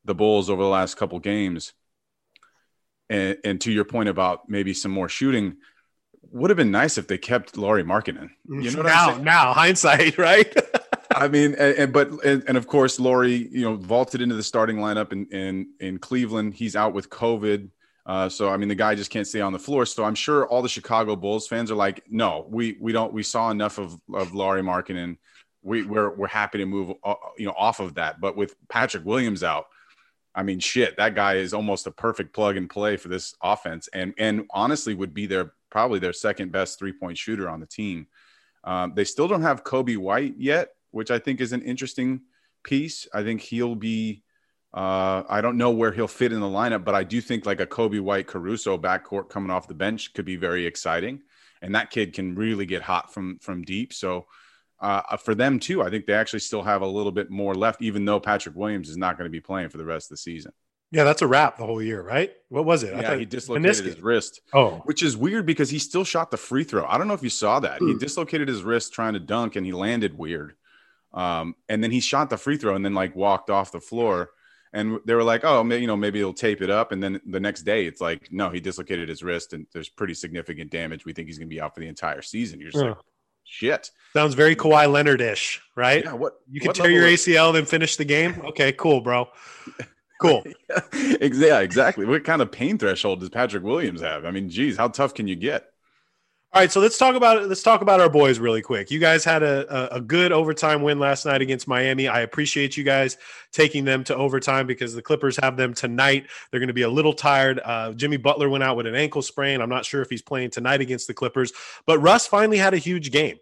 [0.06, 1.74] the Bulls over the last couple games,
[3.10, 5.58] and, and to your point about maybe some more shooting,
[6.32, 8.30] would have been nice if they kept Lauri Markkanen.
[8.50, 10.54] You know now, now hindsight, right?
[11.16, 14.78] I mean, and, but and, and, of course, Lauri, you know, vaulted into the starting
[14.78, 16.54] lineup in in in Cleveland.
[16.54, 17.70] He's out with COVID.
[18.06, 19.86] Uh, so I mean, the guy just can't stay on the floor.
[19.86, 23.14] So I'm sure all the Chicago Bulls fans are like, no, we we don't.
[23.14, 25.18] We saw enough of of Lauri Markkanen.
[25.64, 28.22] We we're we're happy to move uh, you know off of that.
[28.22, 29.66] But with Patrick Williams out,
[30.38, 33.90] I mean, shit, that guy is almost a perfect plug and play for this offense,
[33.92, 37.66] and and honestly would be their probably their second best three point shooter on the
[37.66, 38.06] team.
[38.64, 42.22] Um, they still don't have Coby White yet, which I think is an interesting
[42.64, 43.08] piece.
[43.12, 44.24] I think he'll be
[44.76, 47.60] uh, I don't know where he'll fit in the lineup, but I do think like
[47.60, 51.24] a Coby White Caruso backcourt coming off the bench could be very exciting,
[51.64, 53.92] and that kid can really get hot from from deep.
[53.92, 54.28] So
[54.80, 57.82] uh, for them too, I think they actually still have a little bit more left,
[57.82, 60.18] even though Patrick Williams is not going to be playing for the rest of the
[60.18, 60.52] season.
[60.92, 62.32] Yeah, that's a wrap the whole year, right?
[62.48, 62.96] What was it?
[62.96, 63.86] yeah, he dislocated meniscus.
[63.86, 64.42] his wrist.
[64.54, 66.86] Oh, which is weird because he still shot the free throw.
[66.86, 67.82] I don't know if you saw that.
[67.82, 70.54] He dislocated his wrist trying to dunk, and he landed weird.
[71.14, 74.30] Um, and then he shot the free throw and then like walked off the floor
[74.74, 77.40] and they were like, "Oh, you know, maybe he'll tape it up." And then the
[77.40, 81.06] next day, it's like, "No, he dislocated his wrist, and there's pretty significant damage.
[81.06, 82.98] We think he's going to be out for the entire season." You're just like,
[83.48, 86.04] "Shit." Sounds very Kawhi Leonard-ish, right?
[86.04, 86.14] Yeah.
[86.14, 88.42] What you can tear your ACL, then finish the game.
[88.46, 89.28] Okay, cool, bro.
[90.20, 90.44] Cool.
[90.94, 92.06] yeah, exactly.
[92.06, 94.26] What kind of pain threshold does Patrick Williams have?
[94.26, 95.72] I mean, geez, how tough can you get?
[96.54, 98.90] All right, so let's talk about let's talk about our boys really quick.
[98.90, 102.08] You guys had a, a, good overtime win last night against Miami.
[102.08, 103.18] I appreciate you guys
[103.52, 106.28] taking them to overtime because the Clippers have them tonight.
[106.50, 107.60] They're going to be a little tired.
[107.66, 109.62] Uh, Jimmy Butler went out with an ankle sprain.
[109.62, 111.52] I'm not sure if he's playing tonight against the Clippers,
[111.86, 113.38] but Russ finally had a huge game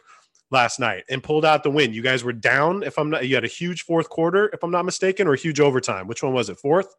[0.49, 1.93] last night and pulled out the win.
[1.93, 2.81] You guys were down.
[2.81, 5.39] If I'm not, you had a huge fourth quarter, if I'm not mistaken, or a
[5.39, 6.07] huge overtime.
[6.07, 6.57] Which one was it?
[6.57, 6.95] Fourth.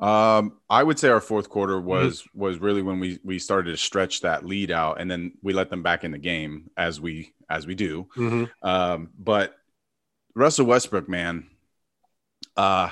[0.00, 1.86] Um, I would say our fourth quarter mm-hmm.
[1.86, 2.40] was mm-hmm.
[2.40, 5.70] was really when we we started to stretch that lead out, and then we let
[5.70, 8.08] them back in the game as we as we do.
[8.16, 8.68] Mm-hmm.
[8.68, 9.56] Um, but
[10.34, 11.46] Russell Westbrook, man,
[12.56, 12.90] uh,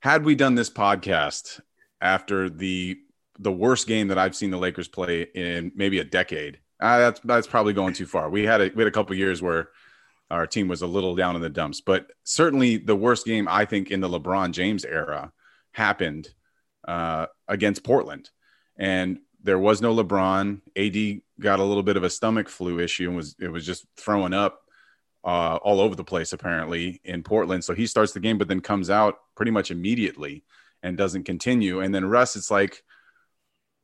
[0.00, 1.60] had we done this podcast
[2.00, 2.98] after the
[3.38, 7.20] the worst game that I've seen the Lakers play in maybe a decade, uh, that's
[7.20, 8.28] that's probably going too far.
[8.28, 9.68] We had a we had a couple years where
[10.30, 13.64] our team was a little down in the dumps, but certainly the worst game I
[13.64, 15.32] think in the LeBron James era
[15.72, 16.28] happened
[16.86, 18.30] uh, against Portland,
[18.76, 20.60] and there was no LeBron.
[20.76, 23.86] AD got a little bit of a stomach flu issue and was it was just
[23.96, 24.60] throwing up
[25.24, 27.64] uh, all over the place apparently in Portland.
[27.64, 30.44] So he starts the game, but then comes out pretty much immediately
[30.82, 31.80] and doesn't continue.
[31.80, 32.82] And then Russ, it's like,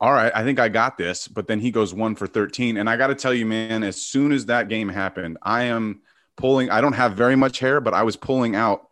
[0.01, 1.29] all right, I think I got this.
[1.29, 2.77] But then he goes one for 13.
[2.77, 6.03] And I got to tell you, man, as soon as that game happened, I am
[6.37, 8.89] pulling, I don't have very much hair, but I was pulling out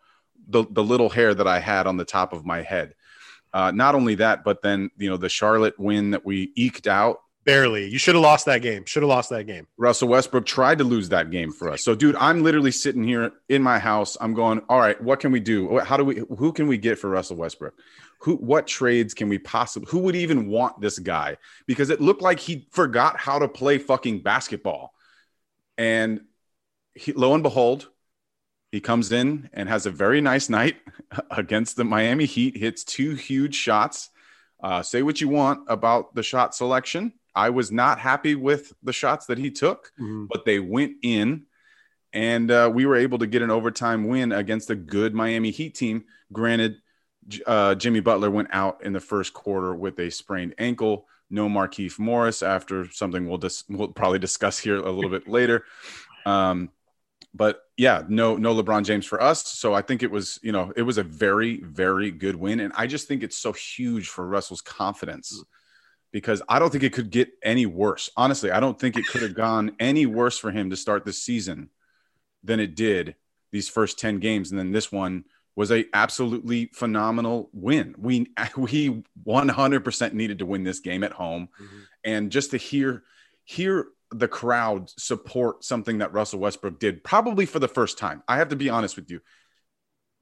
[0.48, 2.94] the, the little hair that I had on the top of my head.
[3.52, 7.20] Uh, not only that, but then you know the Charlotte win that we eked out
[7.44, 7.88] barely.
[7.88, 8.85] You should have lost that game.
[8.85, 9.66] Should have lost that game.
[9.76, 11.85] Russell Westbrook tried to lose that game for us.
[11.85, 14.16] So, dude, I'm literally sitting here in my house.
[14.20, 15.78] I'm going, all right, what can we do?
[15.81, 16.22] How do we?
[16.38, 17.74] Who can we get for Russell Westbrook?
[18.20, 18.37] Who?
[18.37, 19.90] What trades can we possibly?
[19.90, 21.37] Who would even want this guy?
[21.66, 24.94] Because it looked like he forgot how to play fucking basketball.
[25.78, 26.22] And
[26.94, 27.88] he, lo and behold,
[28.72, 30.76] he comes in and has a very nice night
[31.30, 34.08] against the Miami Heat, hits two huge shots.
[34.62, 37.12] Uh, say what you want about the shot selection.
[37.35, 40.26] I was not happy with the shots that he took, mm-hmm.
[40.26, 41.44] but they went in.
[42.14, 45.74] and uh, we were able to get an overtime win against a good Miami Heat
[45.74, 46.04] team.
[46.32, 46.76] Granted,
[47.46, 51.06] uh, Jimmy Butler went out in the first quarter with a sprained ankle.
[51.30, 55.64] No Markieff Morris after something we'll dis- we'll probably discuss here a little bit later.
[56.26, 56.70] Um,
[57.34, 59.46] but yeah, no no LeBron James for us.
[59.46, 62.72] So I think it was you know it was a very very good win, and
[62.76, 65.42] I just think it's so huge for Russell's confidence
[66.12, 68.10] because I don't think it could get any worse.
[68.16, 71.12] Honestly, I don't think it could have gone any worse for him to start the
[71.12, 71.70] season
[72.44, 73.16] than it did
[73.50, 77.94] these first 10 games and then this one was a absolutely phenomenal win.
[77.98, 81.78] We we 100% needed to win this game at home mm-hmm.
[82.04, 83.04] and just to hear
[83.44, 88.22] hear the crowd support something that Russell Westbrook did probably for the first time.
[88.29, 89.20] I have to be honest with you.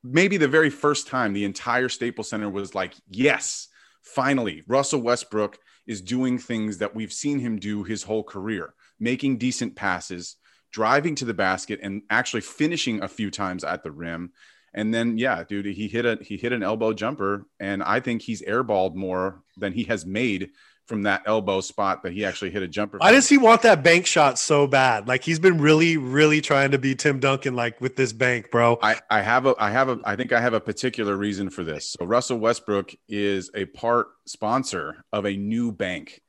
[0.03, 3.69] Maybe the very first time the entire Staples Center was like, "Yes,
[4.03, 9.39] finally, Russell Westbrook is doing things that we've seen him do his whole career, making
[9.39, 10.37] decent passes,
[10.73, 14.33] driving to the basket and actually finishing a few times at the rim.
[14.73, 18.23] And then, yeah, dude, he hit a he hit an elbow jumper, and I think
[18.23, 20.51] he's airballed more than he has made
[20.91, 22.99] from that elbow spot that he actually hit a jumper.
[22.99, 25.07] Why does he want that bank shot so bad?
[25.07, 28.77] Like he's been really, really trying to be Tim Duncan, like with this bank, bro.
[28.83, 31.63] I, I have a, I have a, I think I have a particular reason for
[31.63, 31.95] this.
[31.97, 36.21] So Russell Westbrook is a part sponsor of a new bank.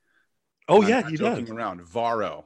[0.68, 1.50] Oh yeah, he does.
[1.50, 2.44] Around Varo,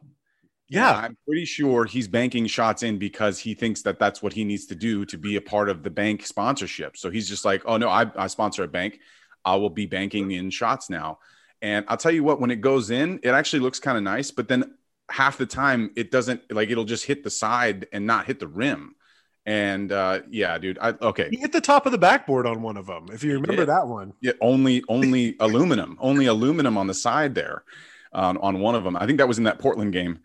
[0.69, 4.45] yeah, I'm pretty sure he's banking shots in because he thinks that that's what he
[4.45, 6.97] needs to do to be a part of the bank sponsorship.
[6.97, 8.99] So he's just like, oh no, I, I sponsor a bank.
[9.45, 11.21] I will be banking in shots now.
[11.63, 14.31] And I'll tell you what, when it goes in, it actually looks kind of nice,
[14.31, 14.75] but then
[15.09, 18.49] half the time it doesn't like it'll just hit the side and not hit the
[18.49, 18.95] rim.
[19.47, 21.29] And uh, yeah, dude, I okay.
[21.31, 23.67] He hit the top of the backboard on one of them, if you remember yeah.
[23.67, 24.13] that one.
[24.21, 27.63] Yeah, only only aluminum, only aluminum on the side there,
[28.13, 28.97] um, on one of them.
[28.97, 30.19] I think that was in that Portland game.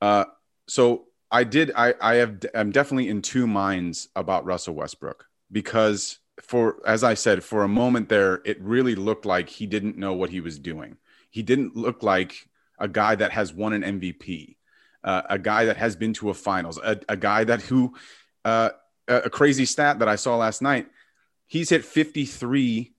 [0.00, 0.24] Uh,
[0.66, 1.72] so I did.
[1.74, 2.44] I I have.
[2.54, 7.68] I'm definitely in two minds about Russell Westbrook because for as I said, for a
[7.68, 10.96] moment there, it really looked like he didn't know what he was doing.
[11.30, 14.56] He didn't look like a guy that has won an MVP,
[15.04, 17.94] uh, a guy that has been to a finals, a, a guy that who
[18.44, 18.70] uh,
[19.08, 20.86] a crazy stat that I saw last night.
[21.46, 22.92] He's hit 53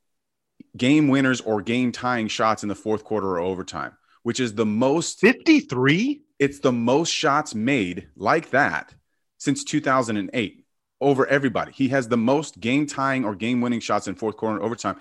[0.76, 4.66] game winners or game tying shots in the fourth quarter or overtime, which is the
[4.66, 8.96] most 53 it's the most shots made like that
[9.38, 10.66] since 2008
[11.02, 11.72] over everybody.
[11.74, 14.98] He has the most game tying or game winning shots in fourth quarter and overtime.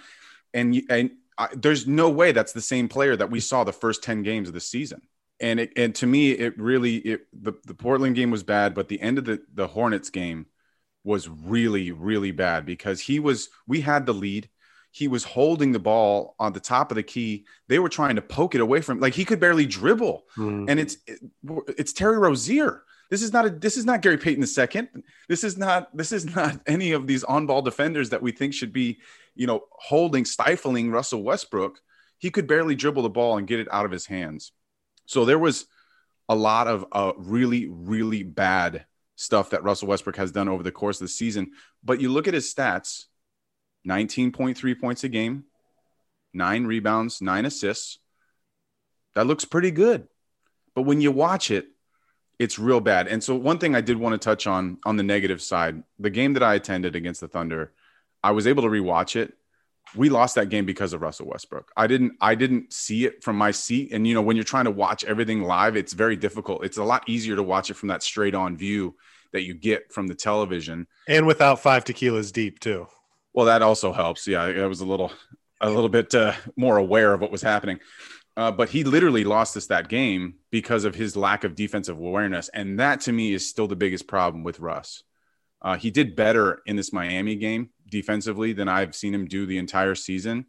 [0.53, 4.03] And, and I, there's no way that's the same player that we saw the first
[4.03, 5.03] 10 games of the season.
[5.41, 8.89] And it, and to me, it really, it, the, the Portland game was bad, but
[8.89, 10.47] the end of the, the Hornets game
[11.05, 14.49] was really, really bad because he was, we had the lead
[14.99, 17.45] he was holding the ball on the top of the key.
[17.69, 20.25] They were trying to poke it away from like he could barely dribble.
[20.37, 20.69] Mm.
[20.69, 20.97] And it's
[21.79, 22.83] it's Terry Rozier.
[23.09, 24.89] This is not a this is not Gary Payton II.
[25.29, 28.73] This is not this is not any of these on-ball defenders that we think should
[28.73, 28.99] be,
[29.37, 31.79] you know, holding stifling Russell Westbrook.
[32.19, 34.51] He could barely dribble the ball and get it out of his hands.
[35.07, 35.67] So there was
[36.29, 38.85] a lot of uh, really really bad
[39.15, 41.53] stuff that Russell Westbrook has done over the course of the season.
[41.85, 43.05] But you look at his stats
[43.89, 45.45] 19.3 points a game,
[46.35, 47.99] nine rebounds, nine assists.
[49.15, 50.09] That looks pretty good.
[50.75, 51.67] But when you watch it,
[52.39, 53.09] it's real bad.
[53.09, 56.11] And so one thing I did want to touch on on the negative side, the
[56.11, 57.73] game that I attended against the Thunder,
[58.23, 59.35] I was able to rewatch it.
[59.97, 61.73] We lost that game because of Russell Westbrook.
[61.77, 64.67] I didn't I didn't see it from my seat and you know when you're trying
[64.67, 66.65] to watch everything live, it's very difficult.
[66.65, 68.97] It's a lot easier to watch it from that straight on view
[69.33, 72.87] that you get from the television and without 5 tequilas deep too.
[73.39, 74.27] Well, that also helps.
[74.27, 75.13] Yeah, I was a little,
[75.61, 77.79] a little bit uh, more aware of what was happening.
[78.37, 82.49] Uh, but he literally lost us that game because of his lack of defensive awareness,
[82.49, 85.05] and that to me is still the biggest problem with Russ.
[85.63, 89.59] Uh, he did better in this Miami game defensively than I've seen him do the
[89.59, 90.47] entire season,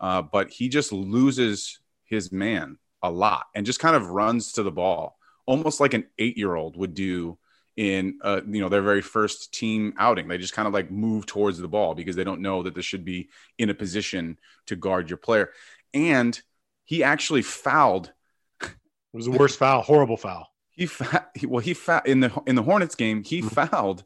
[0.00, 4.62] uh, but he just loses his man a lot and just kind of runs to
[4.62, 7.36] the ball, almost like an eight-year-old would do
[7.78, 10.26] in uh, you know their very first team outing.
[10.26, 12.82] They just kind of like move towards the ball because they don't know that they
[12.82, 14.36] should be in a position
[14.66, 15.50] to guard your player.
[15.94, 16.38] And
[16.84, 18.12] he actually fouled.
[18.60, 18.70] It
[19.12, 20.48] was the worst foul, horrible foul.
[20.70, 23.22] He, fa- he well he fouled in the in the Hornets game.
[23.22, 23.48] He mm-hmm.
[23.48, 24.04] fouled.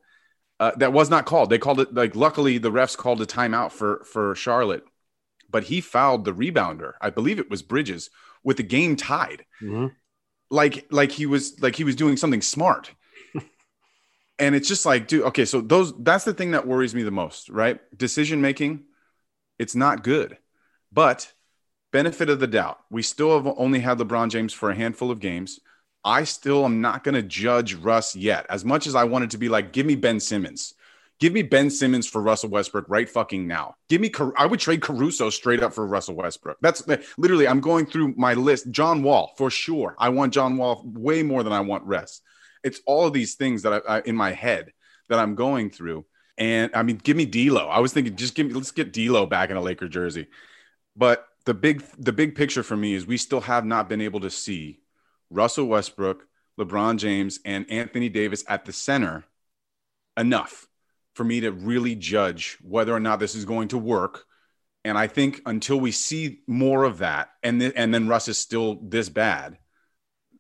[0.61, 1.49] Uh, that was not called.
[1.49, 4.85] They called it like luckily the refs called a timeout for for Charlotte,
[5.51, 6.93] but he fouled the rebounder.
[7.01, 8.11] I believe it was Bridges
[8.45, 9.47] with the game tied.
[9.63, 9.87] Mm-hmm.
[10.51, 12.93] Like like he was like he was doing something smart
[14.43, 17.11] and it's just like dude okay so those that's the thing that worries me the
[17.11, 18.83] most right decision making
[19.59, 20.37] it's not good
[20.93, 21.33] but
[21.93, 25.21] benefit of the doubt we still have only had lebron james for a handful of
[25.21, 25.61] games
[26.05, 28.47] I still am not going to judge Russ yet.
[28.49, 30.75] As much as I wanted to be like, give me Ben Simmons.
[31.21, 33.77] Give me Ben Simmons for Russell Westbrook right fucking now.
[33.89, 36.59] Give me, I would trade Caruso straight up for Russell Westbrook.
[36.61, 38.73] That's eh, literally, I'm going through my list.
[38.73, 39.95] John Wall, for sure.
[39.99, 42.23] I want John Wall way more than I want Russ.
[42.65, 44.73] It's all of these things that I, I in my head
[45.09, 46.05] that I'm going through.
[46.39, 47.69] And I mean, give me D'Lo.
[47.69, 50.29] I was thinking, just give me, let's get D'Lo back in a Laker jersey.
[50.97, 54.21] But the big, the big picture for me is we still have not been able
[54.21, 54.81] to see
[55.31, 56.27] Russell Westbrook,
[56.59, 59.25] LeBron James, and Anthony Davis at the center
[60.17, 60.67] enough
[61.15, 64.25] for me to really judge whether or not this is going to work.
[64.85, 68.39] And I think until we see more of that, and th- and then Russ is
[68.39, 69.59] still this bad,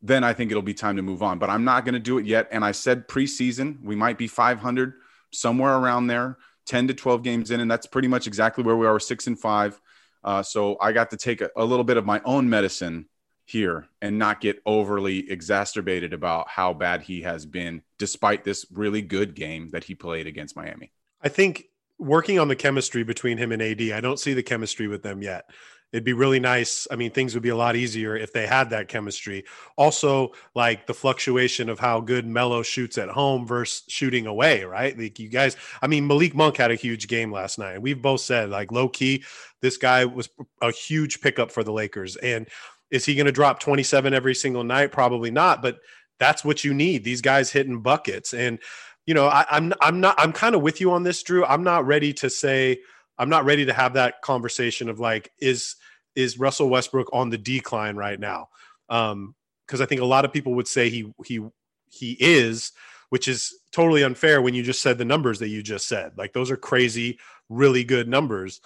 [0.03, 1.39] then I think it'll be time to move on.
[1.39, 2.49] But I'm not going to do it yet.
[2.51, 4.95] And I said preseason we might be 500
[5.33, 8.87] somewhere around there, 10 to 12 games in, and that's pretty much exactly where we
[8.87, 9.81] are, six and five.
[10.25, 13.07] Uh, so I got to take a, a little bit of my own medicine
[13.45, 19.03] here and not get overly exacerbated about how bad he has been despite this really
[19.03, 20.93] good game that he played against Miami.
[21.21, 21.65] I think
[21.99, 25.23] working on the chemistry between him and AD, I don't see the chemistry with them
[25.23, 25.51] yet.
[25.93, 26.87] It'd be really nice.
[26.91, 29.45] I mean, things would be a lot easier if they had that chemistry.
[29.77, 34.99] Also, like the fluctuation of how good Melo shoots at home versus shooting away, right?
[34.99, 37.83] Like you guys, I mean, Malik Monk had a huge game last night.
[37.83, 39.25] We've both said, like, low key,
[39.61, 40.31] this guy was
[40.63, 42.17] a huge pickup for the Lakers.
[42.17, 42.49] And
[42.91, 44.93] is he going to drop 27 every single night?
[44.93, 45.79] Probably not, but
[46.19, 47.05] that's what you need.
[47.05, 48.33] These guys hitting buckets.
[48.33, 48.59] And,
[49.07, 51.45] you know, I, I'm I'm not I'm kind of with you on this, Drew.
[51.45, 52.81] I'm not ready to say
[53.19, 55.77] I'm not ready to have that conversation of like, is
[56.15, 58.49] is Russell Westbrook on the decline right now?
[58.89, 59.35] Um,
[59.67, 61.41] because I think a lot of people would say he he
[61.89, 62.73] he is,
[63.11, 66.13] which is totally unfair when you just said the numbers that you just said.
[66.17, 68.61] Like those are crazy, really good numbers.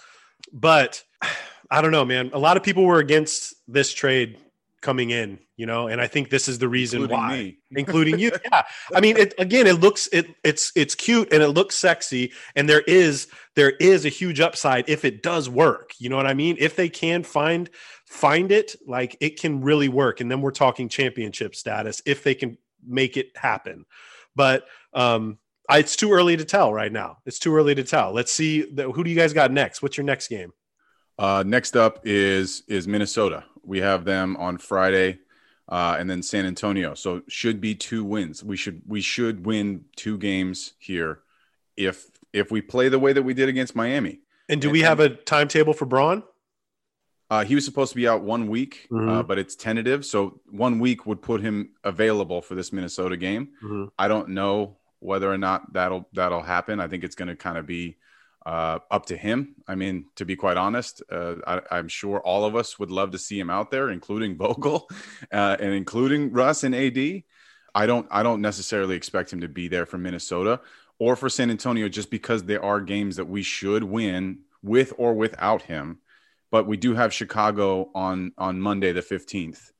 [0.51, 1.03] But
[1.71, 2.29] I don't know, man.
[2.33, 4.37] A lot of people were against this trade
[4.87, 7.57] coming in, you know, and I think this is the reason including why, me.
[7.71, 8.31] including you.
[8.45, 8.63] Yeah,
[8.95, 12.69] I mean, it, again, it looks it it's it's cute and it looks sexy, and
[12.69, 15.91] there is there is a huge upside if it does work.
[15.99, 16.55] You know what I mean?
[16.57, 17.69] If they can find
[18.05, 22.33] find it, like it can really work, and then we're talking championship status if they
[22.33, 23.85] can make it happen.
[24.37, 27.17] But um, I, it's too early to tell right now.
[27.25, 28.13] It's too early to tell.
[28.13, 28.61] Let's see.
[28.61, 29.81] The, who do you guys got next?
[29.81, 30.53] What's your next game?
[31.19, 33.43] Uh, next up is is Minnesota.
[33.67, 35.19] We have them on Friday,
[35.67, 36.93] uh, and then San Antonio.
[36.95, 38.43] So should be two wins.
[38.43, 41.19] We should we should win two games here
[41.75, 44.21] if if we play the way that we did against Miami.
[44.49, 46.23] And do we have a timetable for Bron?
[47.29, 49.27] Uh, he was supposed to be out one week, uh, Mhm.
[49.27, 50.05] but it's tentative.
[50.05, 53.49] So one week would put him available for this Minnesota game.
[53.61, 53.91] Mhm.
[53.99, 56.79] I don't know whether or not that'll that'll happen.
[56.79, 57.97] I think it's going to kind of be
[58.47, 59.55] uh, up to him.
[59.67, 63.11] I mean, to be quite honest, uh, I, I'm sure all of us would love
[63.11, 64.87] to see him out there, including Vogel
[65.33, 67.23] uh, and including Russ and AD.
[67.75, 70.61] I don't I don't necessarily expect him to be there for Minnesota
[70.97, 75.13] or for San Antonio just because there are games that we should win with or
[75.13, 75.99] without him.
[76.49, 79.71] But we do have Chicago on on Monday the 15th.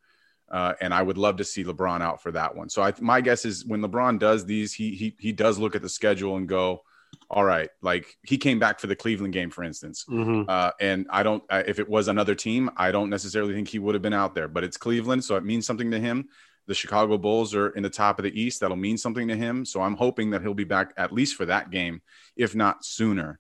[0.52, 2.70] Uh, and I would love to see LeBron out for that one.
[2.70, 5.82] So I, my guess is when LeBron does these, he he he does look at
[5.82, 6.84] the schedule and go,
[7.30, 10.06] all right, like he came back for the Cleveland game, for instance.
[10.10, 10.44] Mm-hmm.
[10.48, 13.80] Uh, and I don't, uh, if it was another team, I don't necessarily think he
[13.80, 15.24] would have been out there, but it's Cleveland.
[15.24, 16.30] So it means something to him.
[16.68, 18.62] The Chicago Bulls are in the top of the East.
[18.62, 19.66] That'll mean something to him.
[19.66, 22.02] So I'm hoping that he'll be back at least for that game,
[22.36, 23.40] if not sooner.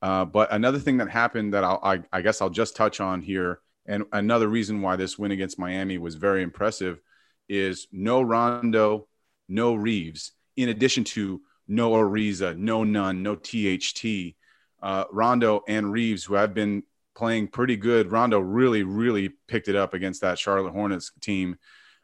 [0.00, 3.20] Uh, but another thing that happened that I'll, I, I guess I'll just touch on
[3.20, 7.00] here, and another reason why this win against Miami was very impressive
[7.48, 9.08] is no Rondo,
[9.48, 14.34] no Reeves, in addition to no Ariza, no Nunn, no THT.
[14.80, 16.82] Uh, Rondo and Reeves, who have been
[17.14, 18.12] playing pretty good.
[18.12, 21.56] Rondo really, really picked it up against that Charlotte Hornets team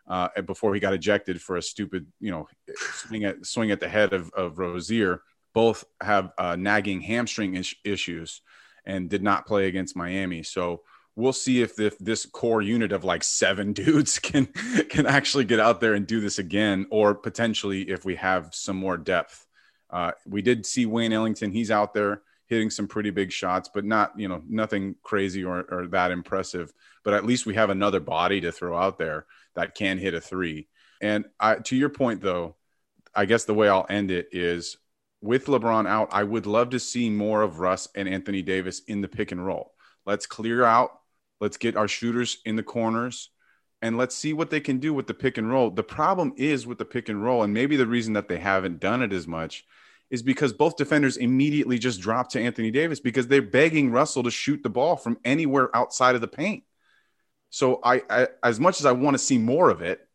[0.09, 2.47] uh, before he got ejected for a stupid, you know,
[2.77, 5.23] swing at swing at the head of, of Rozier.
[5.55, 8.43] Both have uh, nagging hamstring is- issues
[8.85, 10.43] and did not play against Miami.
[10.43, 10.83] So
[11.17, 14.47] we'll see if, if this core unit of like seven dudes can
[14.89, 18.77] can actually get out there and do this again, or potentially if we have some
[18.77, 19.44] more depth.
[19.95, 23.85] Uh, we did see Wayne Ellington; he's out there hitting some pretty big shots, but
[23.85, 26.73] not you know nothing crazy or, or that impressive.
[27.05, 30.21] But at least we have another body to throw out there that can hit a
[30.21, 30.67] three.
[31.01, 32.57] And I, to your point, though,
[33.15, 34.79] I guess the way I'll end it is
[35.21, 39.01] with LeBron out, I would love to see more of Russ and Anthony Davis in
[39.01, 39.75] the pick and roll.
[40.05, 40.91] Let's clear out.
[41.41, 43.31] Let's get our shooters in the corners
[43.85, 45.71] and let's see what they can do with the pick and roll.
[45.71, 48.81] The problem is with the pick and roll, and maybe the reason that they haven't
[48.81, 49.65] done it as much
[50.15, 54.31] is because both defenders immediately just drop to Anthony Davis because they're begging Russell to
[54.31, 56.63] shoot the ball from anywhere outside of the paint.
[57.51, 60.07] So I, I as much as I want to see more of it,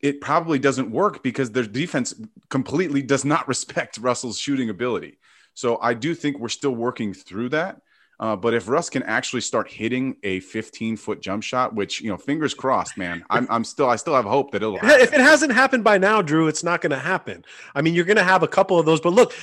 [0.00, 2.12] it probably doesn't work because their defense
[2.50, 5.20] completely does not respect Russell's shooting ability.
[5.54, 7.80] So I do think we're still working through that.
[8.18, 12.08] Uh, but if Russ can actually start hitting a 15 foot jump shot, which you
[12.08, 14.78] know, fingers crossed, man, I'm, I'm still I still have hope that it'll.
[14.80, 15.00] Happen.
[15.00, 17.44] If it hasn't happened by now, Drew, it's not going to happen.
[17.74, 19.34] I mean, you're going to have a couple of those, but look,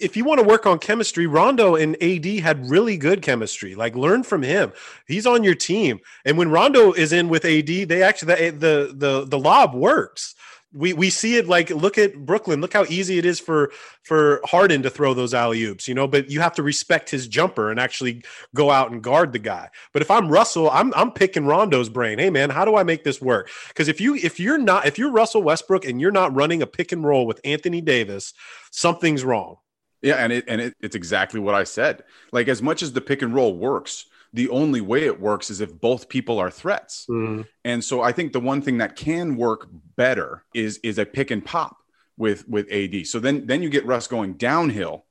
[0.00, 3.74] if you want to work on chemistry, Rondo and AD had really good chemistry.
[3.74, 4.72] Like, learn from him.
[5.06, 8.94] He's on your team, and when Rondo is in with AD, they actually the the
[8.94, 10.34] the, the lob works
[10.72, 12.60] we we see it like look at Brooklyn.
[12.60, 13.70] Look how easy it is for
[14.02, 16.06] for Harden to throw those alley oops, you know.
[16.06, 18.22] But you have to respect his jumper and actually
[18.54, 19.70] go out and guard the guy.
[19.92, 22.18] But if I'm Russell, I'm I'm picking Rondo's brain.
[22.18, 23.48] Hey man, how do I make this work?
[23.68, 26.66] Because if you if you're not if you're Russell Westbrook and you're not running a
[26.66, 28.34] pick and roll with Anthony Davis,
[28.70, 29.56] something's wrong.
[30.02, 32.04] Yeah, and it and it, it's exactly what I said.
[32.32, 34.06] Like as much as the pick and roll works,
[34.36, 37.06] the only way it works is if both people are threats.
[37.08, 37.42] Mm-hmm.
[37.64, 41.30] And so I think the one thing that can work better is is a pick
[41.30, 41.78] and pop
[42.18, 43.06] with with AD.
[43.06, 45.06] So then then you get Russ going downhill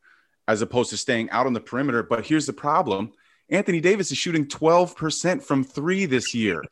[0.48, 2.04] as opposed to staying out on the perimeter.
[2.04, 3.14] But here's the problem.
[3.50, 6.64] Anthony Davis is shooting 12% from 3 this year.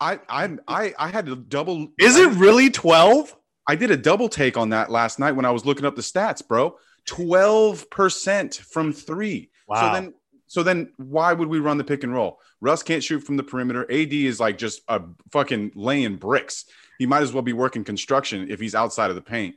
[0.00, 3.36] I I I I had to double Is it really 12?
[3.68, 6.02] I did a double take on that last night when I was looking up the
[6.02, 6.76] stats, bro.
[7.08, 9.50] 12% from 3.
[9.68, 9.80] Wow.
[9.80, 10.14] So then
[10.46, 12.40] so then why would we run the pick and roll?
[12.60, 13.82] Russ can't shoot from the perimeter.
[13.90, 16.64] AD is like just a fucking laying bricks.
[16.98, 19.56] He might as well be working construction if he's outside of the paint.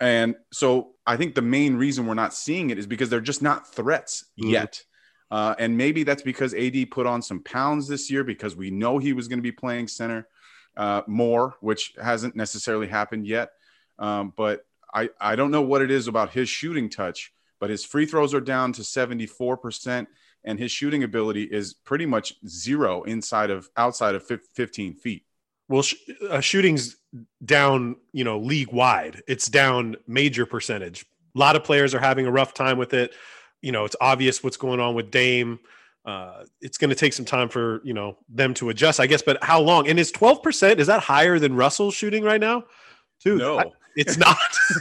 [0.00, 3.42] And so I think the main reason we're not seeing it is because they're just
[3.42, 4.50] not threats mm-hmm.
[4.50, 4.82] yet.
[5.30, 8.98] Uh, and maybe that's because AD put on some pounds this year because we know
[8.98, 10.26] he was going to be playing center
[10.76, 13.50] uh, more, which hasn't necessarily happened yet.
[13.98, 17.84] Um, but I, I don't know what it is about his shooting touch, but his
[17.84, 20.06] free throws are down to 74%
[20.44, 25.24] and his shooting ability is pretty much zero inside of outside of 15 feet.
[25.68, 25.94] Well, sh-
[26.28, 26.96] uh, shooting's
[27.44, 29.22] down, you know, league wide.
[29.28, 31.06] It's down major percentage.
[31.34, 33.14] A lot of players are having a rough time with it.
[33.60, 35.60] You know, it's obvious what's going on with Dame.
[36.04, 39.22] Uh, it's going to take some time for you know them to adjust, I guess.
[39.22, 39.88] But how long?
[39.88, 42.64] And is twelve percent is that higher than Russell's shooting right now?
[43.20, 43.64] Too no, I,
[43.96, 44.38] it's not.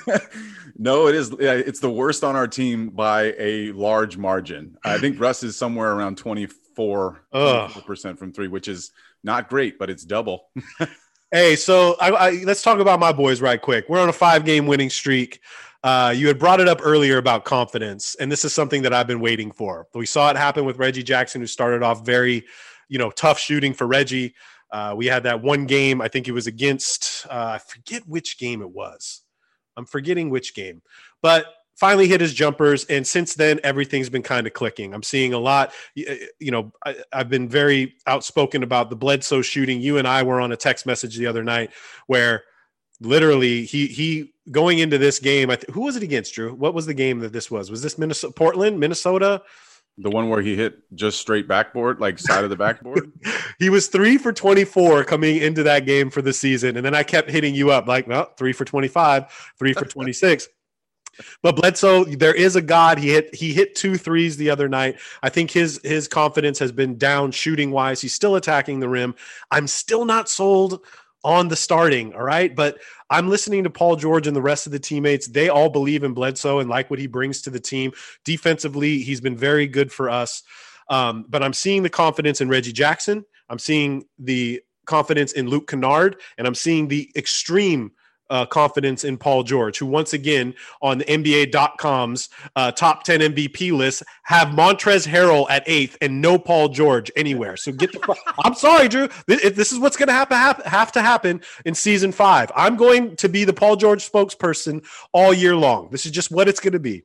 [0.78, 1.32] no, it is.
[1.40, 4.78] It's the worst on our team by a large margin.
[4.84, 7.22] I think Russ is somewhere around 24
[7.86, 8.92] percent from three, which is
[9.24, 10.50] not great, but it's double.
[11.32, 13.86] hey, so I, I, let's talk about my boys right quick.
[13.90, 15.40] We're on a five game winning streak.
[15.84, 19.08] Uh, you had brought it up earlier about confidence, and this is something that I've
[19.08, 19.88] been waiting for.
[19.96, 22.46] We saw it happen with Reggie Jackson, who started off very,
[22.88, 24.36] you know, tough shooting for Reggie.
[24.72, 26.02] Uh, we had that one game.
[26.02, 27.26] I think it was against.
[27.30, 29.22] Uh, I forget which game it was.
[29.78, 30.82] I'm forgetting which game,
[31.22, 31.46] but
[31.82, 35.40] finally hit his jumpers and since then everything's been kind of clicking i'm seeing a
[35.40, 40.22] lot you know I, have been very outspoken about the bledsoe shooting you and i
[40.22, 41.72] were on a text message the other night
[42.06, 42.44] where
[43.00, 46.76] literally he he going into this game I th- who was it against drew what
[46.76, 49.42] was the game that this was was this minnesota portland minnesota
[49.98, 53.12] the one where he hit just straight backboard, like side of the backboard.
[53.60, 56.78] he was three for 24 coming into that game for the season.
[56.78, 60.48] And then I kept hitting you up like, well, three for 25, three for 26.
[61.44, 62.98] but Bledsoe, there is a God.
[62.98, 64.98] He hit he hit two threes the other night.
[65.22, 68.02] I think his his confidence has been down shooting wise.
[68.02, 69.14] He's still attacking the rim.
[69.52, 70.86] I'm still not sold
[71.24, 72.14] on the starting.
[72.14, 72.56] All right.
[72.56, 75.28] But I'm listening to Paul George and the rest of the teammates.
[75.28, 77.92] They all believe in Bledsoe and like what he brings to the team.
[78.26, 80.44] Defensively, he's been very good for us.
[80.90, 83.24] Um, but I'm seeing the confidence in Reggie Jackson.
[83.50, 87.92] I'm seeing the confidence in Luke Kennard, and I'm seeing the extreme
[88.32, 93.72] uh, confidence in Paul George, who once again on the NBA.com's uh, top 10 MVP
[93.74, 97.58] list have Montrezl Harrell at eighth and no Paul George anywhere.
[97.58, 98.16] So get the.
[98.44, 99.10] I'm sorry, Drew.
[99.28, 102.52] This, this is what's going to have to have, to happen in season five.
[102.56, 105.90] I'm going to be the Paul George spokesperson all year long.
[105.92, 107.04] This is just what it's going to be.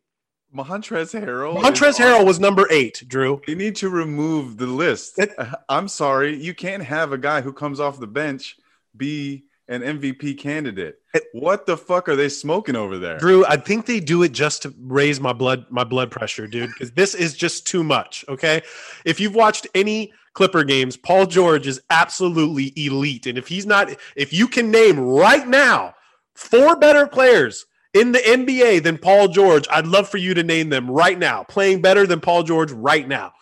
[0.55, 1.61] Montrezl Harrell.
[1.61, 3.43] Montrezl Harrell was number eight, Drew.
[3.49, 5.19] You need to remove the list.
[5.19, 5.35] It,
[5.69, 6.41] I'm sorry.
[6.41, 8.57] You can't have a guy who comes off the bench
[8.97, 11.01] be an MVP candidate.
[11.33, 13.19] What the fuck are they smoking over there?
[13.19, 16.71] Drew, I think they do it just to raise my blood my blood pressure, dude,
[16.71, 18.63] because this is just too much, okay?
[19.05, 23.27] If you've watched any Clipper games, Paul George is absolutely elite.
[23.27, 25.95] And if he's not if you can name right now
[26.35, 27.65] four better players
[27.95, 31.45] in the NBA than Paul George, I'd love for you to name them right now.
[31.45, 33.33] Playing better than Paul George right now.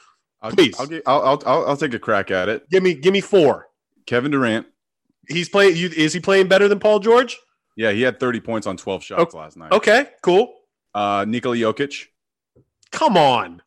[0.51, 0.79] Please.
[0.79, 2.69] I'll, I'll, I'll, I'll take a crack at it.
[2.71, 3.69] Give me give me four.
[4.07, 4.67] Kevin Durant.
[5.29, 5.77] He's playing.
[5.77, 7.39] Is he playing better than Paul George?
[7.77, 9.39] Yeah, he had 30 points on 12 shots okay.
[9.39, 9.73] last night.
[9.73, 10.55] Okay, cool.
[10.95, 12.07] Uh, Nikola Jokic.
[12.93, 13.63] Come on,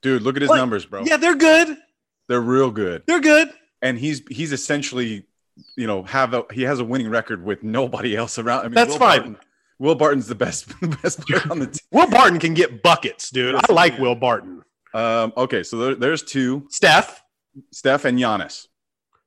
[0.00, 0.22] dude.
[0.22, 0.56] Look at his what?
[0.56, 1.02] numbers, bro.
[1.04, 1.76] Yeah, they're good.
[2.28, 3.02] They're real good.
[3.06, 3.50] They're good.
[3.82, 5.26] And he's he's essentially
[5.76, 8.60] you know, have a he has a winning record with nobody else around.
[8.60, 9.18] I mean, That's Will fine.
[9.18, 9.38] Barton,
[9.78, 11.80] Will Barton's the best the best player on the team.
[11.90, 13.54] Will Barton can get buckets, dude.
[13.54, 13.98] Yes, I like.
[13.98, 14.62] Will Barton.
[14.94, 17.22] Um, okay, so there, there's two: Steph.
[17.70, 18.68] Steph and Giannis.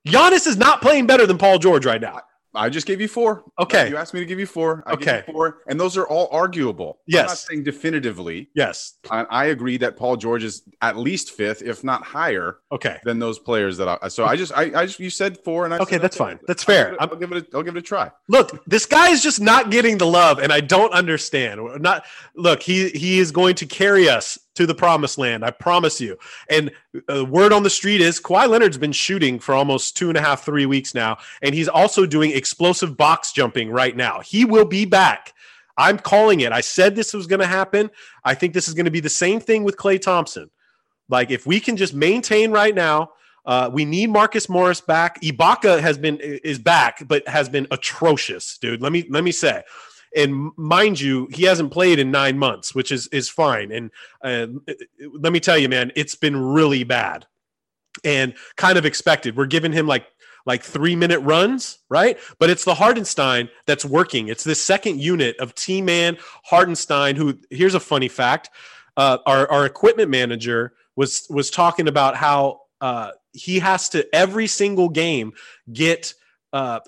[0.06, 2.20] Giannis is not playing better than Paul George right now.
[2.54, 3.44] I just gave you four.
[3.58, 3.90] Okay.
[3.90, 4.82] you asked me to give you four.
[4.86, 5.24] I gave Okay.
[5.26, 7.00] you four, and those are all arguable.
[7.06, 7.20] Yes.
[7.20, 8.48] I'm not saying definitively.
[8.54, 8.94] Yes.
[9.10, 12.96] I, I agree that Paul George is at least fifth, if not higher, Okay.
[13.04, 14.08] than those players that I.
[14.08, 16.38] So I just, I, I just, you said four, and I Okay, that's fine.
[16.46, 16.96] That's fair.
[16.98, 18.10] I'll give, it, I'll give it, a, I'll give it a try.
[18.28, 21.60] Look, this guy is just not getting the love, and I don't understand.
[21.82, 25.44] Not look, he he is going to carry us to the promised land.
[25.44, 26.18] I promise you.
[26.50, 26.70] And
[27.08, 30.20] uh, word on the street is Kawhi Leonard's been shooting for almost two and a
[30.20, 34.20] half, three weeks now, and he's also doing explosive box jumping right now.
[34.20, 35.32] He will be back.
[35.78, 36.52] I'm calling it.
[36.52, 37.90] I said this was going to happen.
[38.24, 40.50] I think this is going to be the same thing with Klay Thompson.
[41.08, 43.10] Like if we can just maintain right now,
[43.44, 45.20] uh, we need Marcus Morris back.
[45.20, 48.82] Ibaka has been is back, but has been atrocious, dude.
[48.82, 49.62] Let me let me say,
[50.16, 53.70] and mind you, he hasn't played in nine months, which is is fine.
[53.70, 53.90] And
[54.22, 54.46] uh,
[55.12, 57.26] let me tell you, man, it's been really bad,
[58.04, 59.36] and kind of expected.
[59.36, 60.06] We're giving him like
[60.46, 62.18] like three minute runs, right?
[62.38, 64.28] But it's the Hartenstein that's working.
[64.28, 67.16] It's this second unit of T Man Hartenstein.
[67.16, 68.50] Who here's a funny fact:
[68.96, 74.46] uh, our our equipment manager was was talking about how uh, he has to every
[74.46, 75.32] single game
[75.72, 76.14] get
[76.52, 76.80] uh,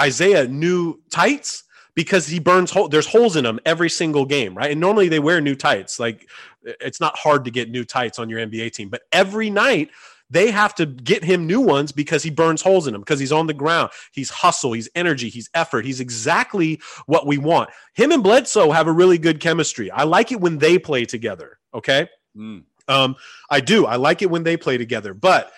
[0.00, 1.64] Isaiah new tights
[2.00, 2.88] because he burns hole.
[2.88, 4.70] There's holes in them every single game, right?
[4.70, 6.00] And normally they wear new tights.
[6.00, 6.28] Like
[6.62, 9.90] it's not hard to get new tights on your NBA team, but every night
[10.30, 13.32] they have to get him new ones because he burns holes in them because he's
[13.32, 13.90] on the ground.
[14.12, 15.84] He's hustle, he's energy, he's effort.
[15.84, 17.68] He's exactly what we want.
[17.92, 19.90] Him and Bledsoe have a really good chemistry.
[19.90, 21.58] I like it when they play together.
[21.74, 22.08] Okay.
[22.34, 22.64] Mm.
[22.88, 23.16] Um,
[23.50, 23.84] I do.
[23.84, 25.12] I like it when they play together.
[25.12, 25.52] But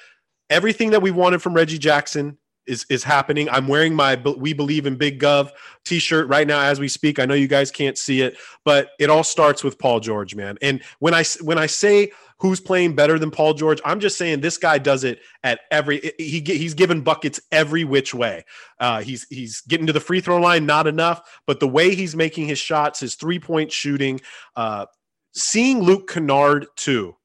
[0.51, 2.37] everything that we wanted from Reggie Jackson
[2.67, 3.49] is is happening.
[3.51, 5.51] I'm wearing my "We Believe in Big Gov"
[5.85, 7.19] T-shirt right now as we speak.
[7.19, 10.59] I know you guys can't see it, but it all starts with Paul George, man.
[10.63, 14.41] And when I when I say who's playing better than Paul George, I'm just saying
[14.41, 16.13] this guy does it at every.
[16.19, 18.45] He he's given buckets every which way.
[18.79, 22.17] Uh, he's he's getting to the free throw line, not enough, but the way he's
[22.17, 24.21] making his shots, his three point shooting,
[24.57, 24.87] uh,
[25.35, 27.17] seeing Luke Kennard too.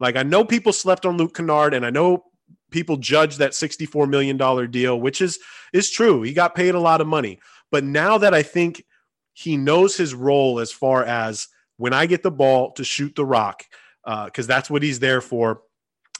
[0.00, 2.24] Like I know people slept on Luke Kennard, and I know
[2.70, 4.36] people judge that $64 million
[4.70, 5.38] deal, which is
[5.72, 6.22] is true.
[6.22, 7.40] He got paid a lot of money.
[7.70, 8.84] But now that I think
[9.32, 13.24] he knows his role as far as when I get the ball to shoot the
[13.24, 13.64] rock,
[14.04, 15.62] because that's what he's there for.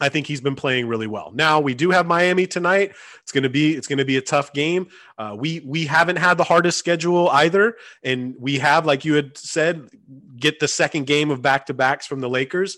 [0.00, 1.32] I think he's been playing really well.
[1.34, 2.92] Now we do have Miami tonight.
[3.22, 4.86] It's gonna be it's gonna be a tough game.
[5.18, 7.74] Uh, we we haven't had the hardest schedule either,
[8.04, 9.88] and we have, like you had said,
[10.36, 12.76] get the second game of back to backs from the Lakers.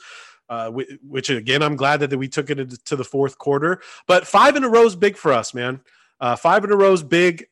[0.51, 0.69] Uh,
[1.09, 3.81] which again, I'm glad that we took it into- to the fourth quarter.
[4.09, 5.81] But five in a row is big for us, man.
[6.21, 7.47] Uh, five in a row is big.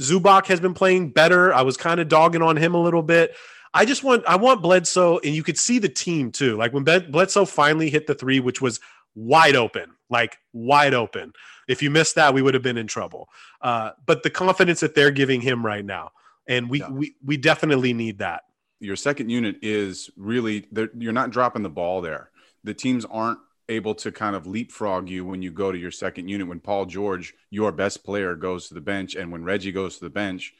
[0.00, 1.52] Zubac has been playing better.
[1.52, 3.34] I was kind of dogging on him a little bit.
[3.74, 6.56] I just want I want Bledsoe, and you could see the team too.
[6.56, 8.78] Like when Bledsoe finally hit the three, which was
[9.16, 11.32] wide open, like wide open.
[11.66, 13.28] If you missed that, we would have been in trouble.
[13.60, 16.12] Uh, but the confidence that they're giving him right now,
[16.46, 16.90] and we Yeah.
[16.90, 18.42] we we definitely need that.
[18.78, 22.30] Your second unit is really you're not dropping the ball there.
[22.64, 23.38] The teams aren't
[23.68, 26.46] able to kind of leapfrog you when you go to your second unit.
[26.48, 30.04] When Paul George, your best player, goes to the bench, and when Reggie goes to
[30.04, 30.52] the bench,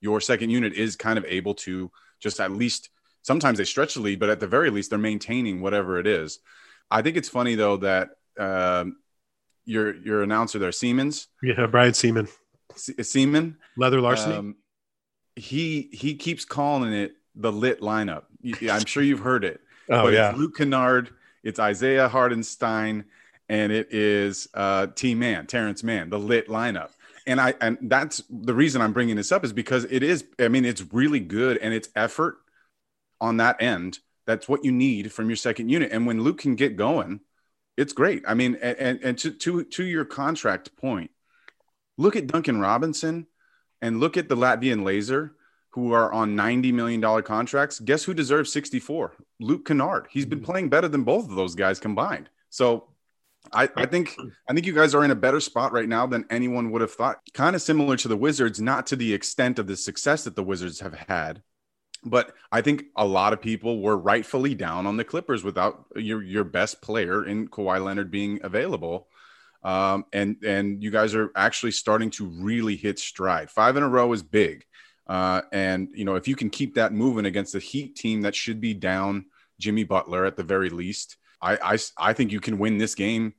[0.00, 1.90] your second unit is kind of able to
[2.20, 2.90] just at least
[3.22, 6.38] sometimes they stretch the lead, but at the very least they're maintaining whatever it is.
[6.90, 8.96] I think it's funny though that um,
[9.64, 12.28] your your announcer there, Siemens, Yeah, Brian Sieman,
[12.76, 14.34] Se- Sieman, leather larceny.
[14.36, 14.56] um,
[15.36, 18.24] he he keeps calling it the lit lineup.
[18.70, 19.60] I'm sure you've heard it.
[19.90, 21.10] oh but yeah, Luke Kennard,
[21.42, 23.04] it's Isaiah Hartenstein,
[23.48, 26.90] and it is uh, T Man, Terance Mann, the lit lineup.
[27.26, 30.24] And I and that's the reason I'm bringing this up is because it is.
[30.38, 32.38] I mean, it's really good and it's effort
[33.20, 33.98] on that end.
[34.26, 35.92] That's what you need from your second unit.
[35.92, 37.20] And when Luke can get going,
[37.76, 38.22] it's great.
[38.26, 41.10] I mean, and and, to, to to your contract point,
[41.96, 43.26] look at Duncan Robinson
[43.80, 45.34] and look at the Latvian Laser
[45.72, 47.80] who are on $90 million contracts.
[47.80, 49.14] Guess who deserves 64?
[49.40, 50.06] Luke Kennard.
[50.10, 52.28] He's been playing better than both of those guys combined.
[52.50, 52.88] So
[53.52, 54.16] I, I think
[54.48, 56.92] I think you guys are in a better spot right now than anyone would have
[56.92, 57.20] thought.
[57.34, 60.44] Kind of similar to the Wizards, not to the extent of the success that the
[60.44, 61.42] Wizards have had.
[62.04, 66.22] But I think a lot of people were rightfully down on the Clippers without your
[66.22, 69.08] your best player in Kawhi Leonard being available.
[69.62, 73.50] Um, and and you guys are actually starting to really hit stride.
[73.50, 74.64] Five in a row is big.
[75.06, 78.34] Uh, and you know, if you can keep that moving against the Heat team that
[78.34, 79.26] should be down
[79.58, 83.34] Jimmy Butler at the very least, I, I, I think you can win this game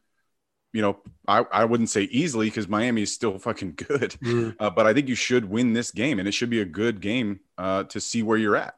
[0.73, 0.97] you know,
[1.27, 4.55] I, I wouldn't say easily because Miami is still fucking good, mm.
[4.59, 6.99] uh, but I think you should win this game, and it should be a good
[6.99, 8.75] game uh, to see where you're at.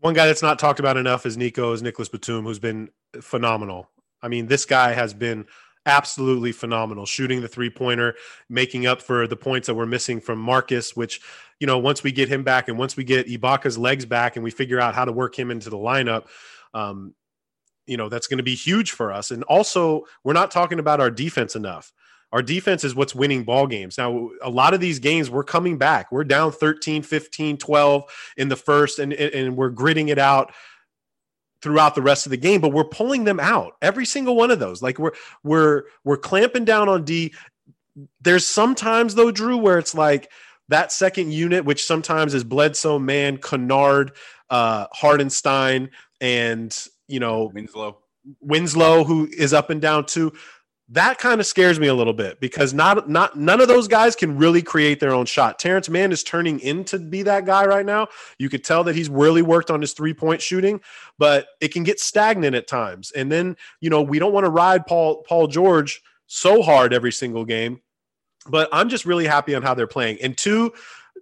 [0.00, 2.88] One guy that's not talked about enough is Nico, is Nicholas Batum, who's been
[3.20, 3.90] phenomenal.
[4.22, 5.46] I mean, this guy has been
[5.88, 8.14] absolutely phenomenal, shooting the three pointer,
[8.48, 11.20] making up for the points that we're missing from Marcus, which,
[11.58, 14.44] you know, once we get him back and once we get Ibaka's legs back and
[14.44, 16.26] we figure out how to work him into the lineup,
[16.74, 17.14] um,
[17.88, 19.32] you know that's going to be huge for us.
[19.32, 21.92] And also we're not talking about our defense enough.
[22.30, 23.96] Our defense is what's winning ball games.
[23.96, 26.12] Now a lot of these games we're coming back.
[26.12, 28.02] We're down 13 15 12
[28.36, 30.52] in the first and and we're gritting it out
[31.60, 34.58] throughout the rest of the game but we're pulling them out every single one of
[34.58, 34.82] those.
[34.82, 37.32] Like we're we're we're clamping down on d.
[38.20, 40.30] There's sometimes though drew where it's like
[40.68, 44.12] that second unit which sometimes is bledsoe man kennard
[44.50, 45.90] uh hartenstein
[46.20, 47.98] and you know Winslow,
[48.40, 50.32] Winslow, who is up and down too.
[50.90, 54.16] That kind of scares me a little bit because not not none of those guys
[54.16, 55.58] can really create their own shot.
[55.58, 58.08] Terance Mann is turning into be that guy right now.
[58.38, 60.80] You could tell that he's really worked on his three point shooting,
[61.18, 63.10] but it can get stagnant at times.
[63.10, 67.12] And then you know we don't want to ride Paul Paul George so hard every
[67.12, 67.80] single game.
[68.48, 70.18] But I'm just really happy on how they're playing.
[70.22, 70.72] And two,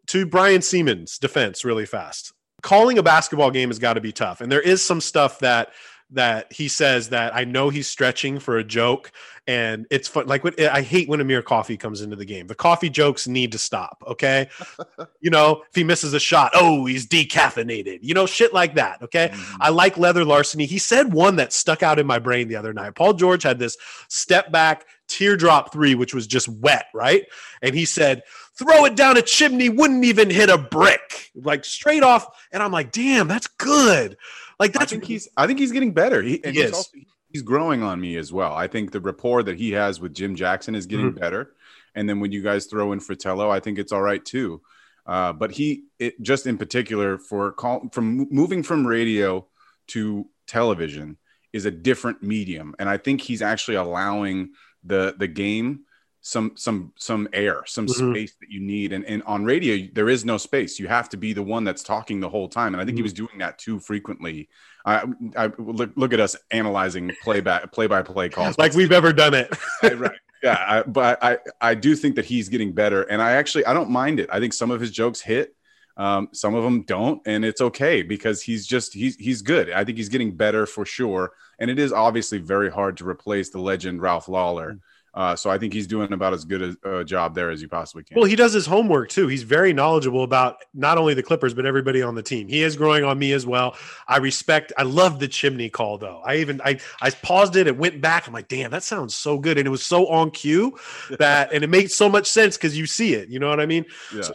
[0.09, 4.41] to Brian Sieman's defense, really fast calling a basketball game has got to be tough.
[4.41, 5.71] And there is some stuff that
[6.11, 9.11] that he says that I know he's stretching for a joke,
[9.47, 10.27] and it's fun.
[10.27, 12.47] Like when, I hate when Amir Coffey comes into the game.
[12.47, 14.03] The coffee jokes need to stop.
[14.07, 14.49] Okay,
[15.21, 17.99] you know if he misses a shot, oh he's decaffeinated.
[18.03, 19.03] You know shit like that.
[19.03, 19.63] Okay, mm-hmm.
[19.63, 20.67] I like leather larceny.
[20.67, 22.95] He said one that stuck out in my brain the other night.
[22.95, 23.77] Paul George had this
[24.09, 27.25] step back teardrop three, which was just wet, right?
[27.63, 28.23] And he said
[28.57, 32.27] throw it down a chimney, wouldn't even hit a brick, like straight off.
[32.53, 34.17] And I'm like, damn, that's good.
[34.59, 34.85] Like that's.
[34.85, 35.29] I think he's.
[35.37, 36.23] I think he's getting better.
[36.23, 36.91] He, he he's, also,
[37.31, 38.55] he's growing on me as well.
[38.55, 41.21] I think the rapport that he has with Jim Jackson is getting mm-hmm.
[41.21, 41.53] better.
[41.95, 44.61] And then when you guys throw in Fratello, I think it's all right too.
[45.07, 49.47] Uh, but he, it, just in particular, for call, from moving from radio
[49.89, 51.17] to television
[51.53, 54.51] is a different medium, and I think he's actually allowing
[54.85, 55.86] the the game
[56.27, 58.11] some some some air some mm-hmm.
[58.11, 58.93] space that you need.
[58.93, 60.77] And, and on radio there is no space.
[60.77, 62.74] You have to be the one that's talking the whole time.
[62.74, 62.97] And i think mm-hmm.
[62.97, 64.49] he was doing that too frequently.
[64.85, 65.05] I,
[65.37, 68.59] I look, look at us analyzing play back play by play calls.
[68.59, 69.57] Like we've ever done it.
[69.83, 73.03] Right yeah I, but i i do think that he's getting better.
[73.05, 74.29] And i actually i don't mind it.
[74.33, 75.55] I think some of his jokes hit.
[75.99, 79.70] Um, some of them don't, and it's okay because he's just he's he's good.
[79.70, 83.49] I think he's getting better for sure, and it is obviously very hard to replace
[83.49, 84.79] the legend Ralph Lawler.
[85.17, 87.69] Uh, so I think he's doing about as good a, a, job there as you
[87.69, 88.17] possibly can.
[88.17, 89.29] Well, he does his homework too.
[89.29, 92.49] He's very knowledgeable about not only the Clippers but everybody on the team.
[92.49, 93.77] He is growing on me as well.
[94.07, 94.75] I respect.
[94.77, 96.21] I love the chimney call though.
[96.27, 97.67] I even I I paused it.
[97.67, 98.27] It went back.
[98.27, 100.79] I'm like, damn, that sounds so good, and it was so on cue
[101.19, 103.31] that, and it made so much sense because you see it.
[103.31, 103.87] You know what I mean?
[104.14, 104.21] Yeah.
[104.21, 104.35] So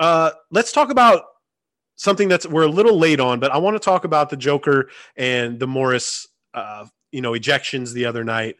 [0.00, 1.22] uh, let's talk about
[1.94, 4.90] something that's we're a little late on, but I want to talk about the Joker
[5.16, 8.56] and the Morris, uh, you know, ejections the other night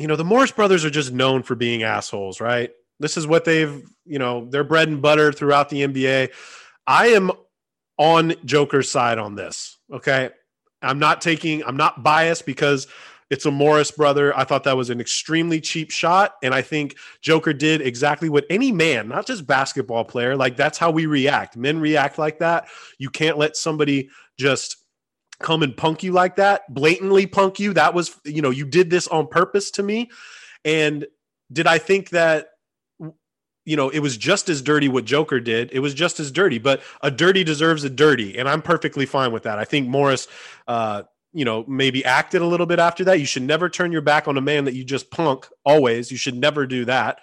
[0.00, 2.70] you know, the Morris brothers are just known for being assholes, right?
[2.98, 6.30] This is what they've, you know, their bread and butter throughout the NBA.
[6.86, 7.30] I am
[7.98, 9.78] on Joker's side on this.
[9.92, 10.30] Okay.
[10.82, 12.86] I'm not taking, I'm not biased because
[13.28, 14.36] it's a Morris brother.
[14.36, 16.34] I thought that was an extremely cheap shot.
[16.42, 20.78] And I think Joker did exactly what any man, not just basketball player, like that's
[20.78, 21.56] how we react.
[21.56, 22.68] Men react like that.
[22.98, 24.76] You can't let somebody just
[25.40, 27.72] come and punk you like that, blatantly punk you.
[27.72, 30.10] That was, you know, you did this on purpose to me.
[30.64, 31.06] And
[31.50, 32.48] did I think that,
[33.64, 35.70] you know, it was just as dirty what Joker did?
[35.72, 38.38] It was just as dirty, but a dirty deserves a dirty.
[38.38, 39.58] And I'm perfectly fine with that.
[39.58, 40.28] I think Morris,
[40.68, 43.20] uh, you know, maybe acted a little bit after that.
[43.20, 46.10] You should never turn your back on a man that you just punk always.
[46.10, 47.20] You should never do that.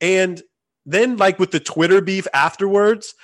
[0.00, 0.42] And
[0.86, 3.14] then, like with the Twitter beef afterwards,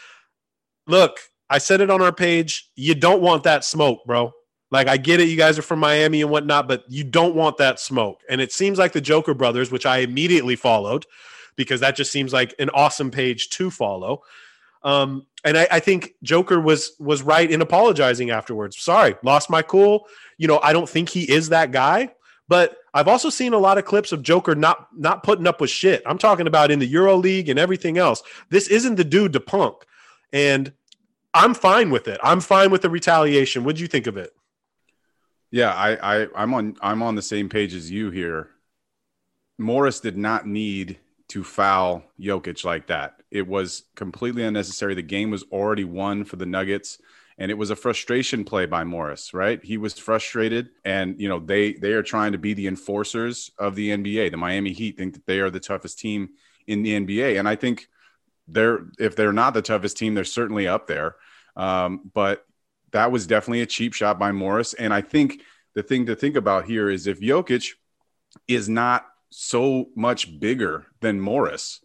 [0.87, 1.19] look,
[1.51, 2.71] I said it on our page.
[2.77, 4.33] You don't want that smoke, bro.
[4.71, 7.57] Like I get it, you guys are from Miami and whatnot, but you don't want
[7.57, 8.21] that smoke.
[8.29, 11.07] And it seems like the Joker Brothers, which I immediately followed,
[11.57, 14.23] because that just seems like an awesome page to follow.
[14.83, 18.79] Um, and I, I think Joker was was right in apologizing afterwards.
[18.79, 20.07] Sorry, lost my cool.
[20.37, 22.11] You know, I don't think he is that guy.
[22.49, 25.71] But I've also seen a lot of clips of Joker not not putting up with
[25.71, 26.03] shit.
[26.07, 28.23] I'm talking about in the Euro League and everything else.
[28.51, 29.77] This isn't the dude to punk.
[30.33, 30.73] And
[31.39, 32.19] I'm fine with it.
[32.23, 33.63] I'm fine with the retaliation.
[33.63, 34.33] What'd you think of it?
[35.51, 38.51] Yeah, I, I I'm on I'm on the same page as you here.
[39.57, 43.23] Morris did not need to foul Jokic like that.
[43.31, 44.95] It was completely unnecessary.
[44.95, 46.99] The game was already won for the Nuggets.
[47.39, 49.63] and it was a frustration play by Morris, right?
[49.65, 53.77] He was frustrated, and you know they they are trying to be the enforcers of
[53.77, 54.33] the NBA.
[54.33, 56.31] The Miami Heat think that they are the toughest team
[56.67, 57.89] in the NBA, and I think
[58.49, 61.15] they're if they're not the toughest team, they're certainly up there.
[61.59, 62.47] Um, but
[62.93, 65.43] that was definitely a cheap shot by Morris, and I think
[65.75, 67.73] the thing to think about here is if Jokic
[68.47, 71.81] is not so much bigger than Morris,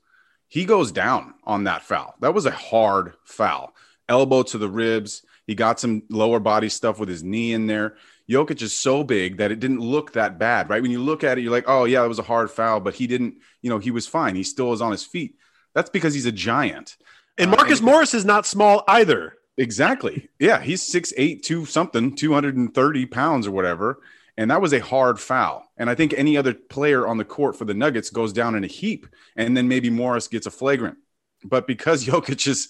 [0.47, 2.15] he goes down on that foul.
[2.21, 3.75] That was a hard foul.
[4.07, 5.23] Elbow to the ribs.
[5.47, 7.95] He got some lower body stuff with his knee in there.
[8.29, 10.81] Jokic is so big that it didn't look that bad, right?
[10.81, 12.93] When you look at it, you're like, oh, yeah, it was a hard foul, but
[12.93, 14.35] he didn't, you know, he was fine.
[14.35, 15.35] He still was on his feet.
[15.73, 16.97] That's because he's a giant.
[17.37, 19.35] And Marcus uh, and Morris is not small either.
[19.57, 20.29] Exactly.
[20.39, 20.61] Yeah.
[20.61, 24.01] He's six eight, two something, 230 pounds or whatever.
[24.35, 25.63] And that was a hard foul.
[25.77, 28.63] And I think any other player on the court for the Nuggets goes down in
[28.63, 29.05] a heap.
[29.35, 30.97] And then maybe Morris gets a flagrant.
[31.43, 32.69] But because Jokic is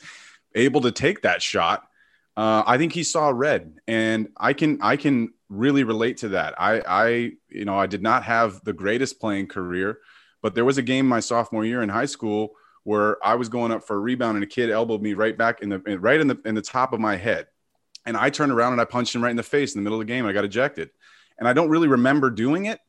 [0.55, 1.87] able to take that shot,
[2.35, 6.55] uh, I think he saw red, and I can I can really relate to that.
[6.59, 7.05] I I
[7.49, 9.99] you know I did not have the greatest playing career,
[10.41, 12.53] but there was a game my sophomore year in high school
[12.83, 15.61] where I was going up for a rebound and a kid elbowed me right back
[15.61, 17.47] in the right in the in the top of my head,
[18.05, 19.99] and I turned around and I punched him right in the face in the middle
[19.99, 20.25] of the game.
[20.25, 20.89] I got ejected,
[21.37, 22.79] and I don't really remember doing it.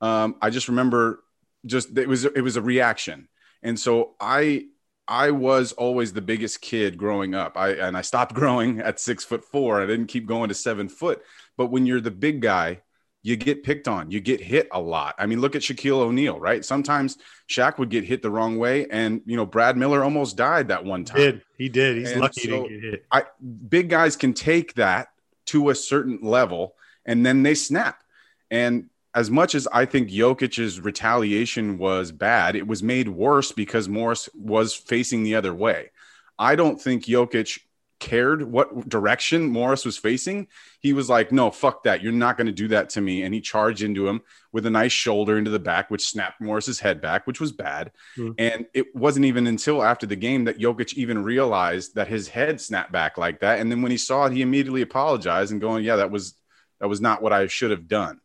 [0.00, 1.22] Um, I just remember
[1.66, 3.28] just it was it was a reaction,
[3.62, 4.66] and so I
[5.06, 7.56] I was always the biggest kid growing up.
[7.56, 9.82] I and I stopped growing at six foot four.
[9.82, 11.22] I didn't keep going to seven foot.
[11.56, 12.82] But when you're the big guy,
[13.22, 14.10] you get picked on.
[14.10, 15.14] You get hit a lot.
[15.18, 16.64] I mean, look at Shaquille O'Neal, right?
[16.64, 17.18] Sometimes
[17.48, 20.84] Shaq would get hit the wrong way, and you know Brad Miller almost died that
[20.84, 21.18] one time.
[21.18, 21.96] He did he did?
[21.98, 23.06] He's and lucky so to get hit.
[23.12, 23.24] I,
[23.68, 25.08] big guys can take that
[25.46, 28.02] to a certain level, and then they snap.
[28.50, 33.88] And as much as I think Jokic's retaliation was bad, it was made worse because
[33.88, 35.90] Morris was facing the other way.
[36.38, 37.60] I don't think Jokic
[38.00, 40.48] cared what direction Morris was facing.
[40.80, 42.02] He was like, no, fuck that.
[42.02, 43.22] You're not going to do that to me.
[43.22, 46.80] And he charged into him with a nice shoulder into the back, which snapped Morris's
[46.80, 47.92] head back, which was bad.
[48.16, 48.34] Mm.
[48.38, 52.60] And it wasn't even until after the game that Jokic even realized that his head
[52.60, 53.60] snapped back like that.
[53.60, 56.34] And then when he saw it, he immediately apologized and going, yeah, that was,
[56.80, 58.20] that was not what I should have done.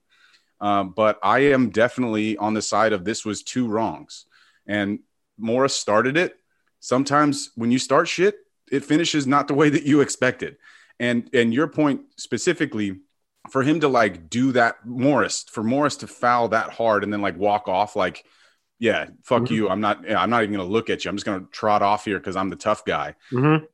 [0.62, 4.26] Um, but I am definitely on the side of this was two wrongs.
[4.66, 5.00] And
[5.38, 6.38] Morris started it.
[6.80, 8.38] Sometimes when you start shit,
[8.72, 10.58] it finishes not the way that you expected.
[11.00, 12.98] And and your point specifically,
[13.50, 17.22] for him to like do that, Morris, for Morris to foul that hard and then
[17.22, 18.26] like walk off, like,
[18.80, 19.54] yeah, fuck mm-hmm.
[19.54, 19.70] you.
[19.70, 20.10] I'm not.
[20.10, 21.10] I'm not even gonna look at you.
[21.10, 23.16] I'm just gonna trot off here because I'm the tough guy.
[23.32, 23.66] Mm-hmm.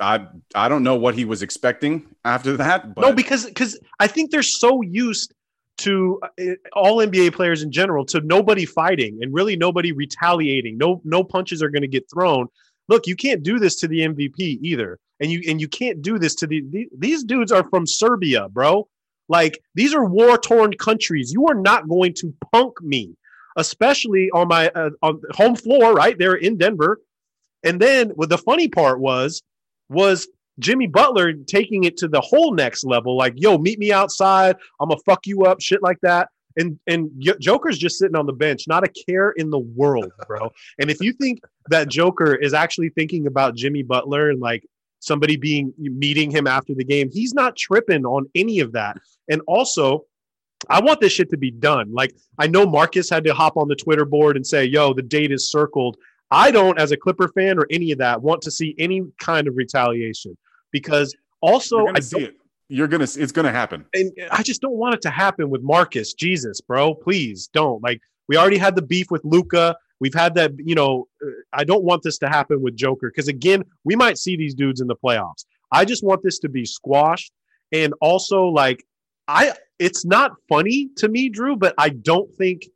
[0.00, 2.94] I I don't know what he was expecting after that.
[2.94, 3.00] But...
[3.00, 5.34] No, because because I think they're so used
[5.76, 10.78] to uh, all NBA players in general to nobody fighting and really nobody retaliating.
[10.78, 12.48] No no punches are going to get thrown.
[12.88, 14.98] Look, you can't do this to the MVP either.
[15.20, 18.48] And you and you can't do this to the, the these dudes are from Serbia,
[18.48, 18.88] bro.
[19.28, 21.32] Like these are war-torn countries.
[21.32, 23.16] You are not going to punk me,
[23.56, 27.00] especially on my uh, on home floor right there in Denver.
[27.62, 29.42] And then what the funny part was
[29.88, 30.28] was
[30.58, 34.56] Jimmy Butler taking it to the whole next level, like, yo, meet me outside.
[34.80, 36.28] I'm gonna fuck you up, shit like that.
[36.56, 40.50] And and Joker's just sitting on the bench, not a care in the world, bro.
[40.78, 44.64] and if you think that Joker is actually thinking about Jimmy Butler and like
[45.00, 48.96] somebody being meeting him after the game, he's not tripping on any of that.
[49.28, 50.04] And also,
[50.70, 51.92] I want this shit to be done.
[51.92, 55.02] Like I know Marcus had to hop on the Twitter board and say, "Yo, the
[55.02, 55.96] date is circled."
[56.30, 59.46] I don't, as a Clipper fan or any of that, want to see any kind
[59.46, 60.36] of retaliation
[60.72, 62.36] because also I it.
[62.68, 66.14] You're gonna, it's gonna happen, and I just don't want it to happen with Marcus.
[66.14, 67.82] Jesus, bro, please don't.
[67.82, 69.76] Like we already had the beef with Luka.
[70.00, 71.06] We've had that, you know.
[71.24, 74.54] Uh, I don't want this to happen with Joker because again, we might see these
[74.54, 75.44] dudes in the playoffs.
[75.72, 77.32] I just want this to be squashed,
[77.72, 78.84] and also like
[79.28, 82.66] I, it's not funny to me, Drew, but I don't think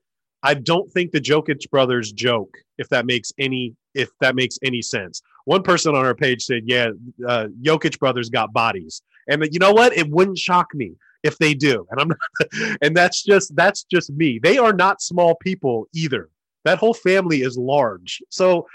[0.42, 4.82] I don't think the Jokic brothers joke if that makes any if that makes any
[4.82, 5.22] sense.
[5.44, 6.90] One person on our page said, "Yeah,
[7.26, 9.96] uh, Jokic brothers got bodies," and you know what?
[9.96, 11.86] It wouldn't shock me if they do.
[11.90, 14.38] And I'm not, and that's just that's just me.
[14.42, 16.30] They are not small people either.
[16.64, 18.22] That whole family is large.
[18.30, 18.66] So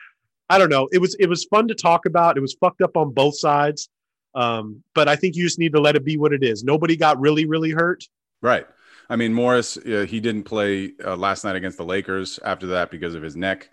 [0.49, 0.87] I don't know.
[0.91, 2.37] It was it was fun to talk about.
[2.37, 3.89] It was fucked up on both sides.
[4.35, 6.63] Um, but I think you just need to let it be what it is.
[6.63, 8.03] Nobody got really really hurt.
[8.41, 8.67] Right.
[9.09, 12.89] I mean, Morris, uh, he didn't play uh, last night against the Lakers after that
[12.89, 13.69] because of his neck.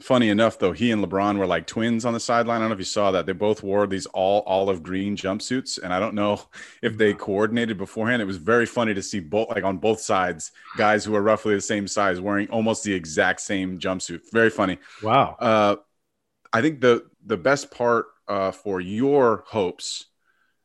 [0.00, 2.56] Funny enough, though, he and LeBron were like twins on the sideline.
[2.56, 3.26] I don't know if you saw that.
[3.26, 6.40] They both wore these all olive green jumpsuits, and I don't know
[6.82, 8.22] if they coordinated beforehand.
[8.22, 11.54] It was very funny to see both, like on both sides, guys who are roughly
[11.54, 14.30] the same size wearing almost the exact same jumpsuit.
[14.32, 14.78] Very funny.
[15.02, 15.36] Wow.
[15.38, 15.76] Uh,
[16.52, 20.06] I think the the best part uh, for your hopes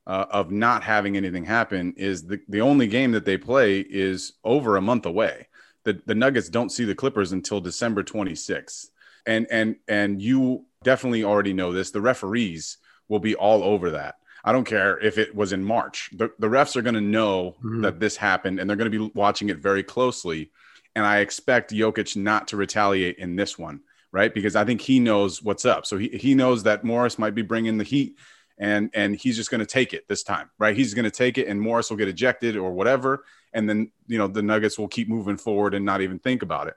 [0.08, 4.34] uh, of not having anything happen is the, the only game that they play is
[4.44, 5.48] over a month away.
[5.84, 8.90] The, the Nuggets don't see the Clippers until December 26th.
[9.26, 11.92] And and and you definitely already know this.
[11.92, 14.16] The referees will be all over that.
[14.44, 16.12] I don't care if it was in March.
[16.14, 17.82] The, the refs are going to know mm-hmm.
[17.82, 20.52] that this happened and they're going to be watching it very closely.
[20.96, 24.32] And I expect Jokic not to retaliate in this one, right?
[24.32, 25.88] Because I think he knows what's up.
[25.88, 28.18] So he, he knows that Morris might be bringing the heat
[28.58, 30.76] and and he's just going to take it this time, right?
[30.76, 34.18] He's going to take it, and Morris will get ejected or whatever, and then you
[34.18, 36.76] know the Nuggets will keep moving forward and not even think about it.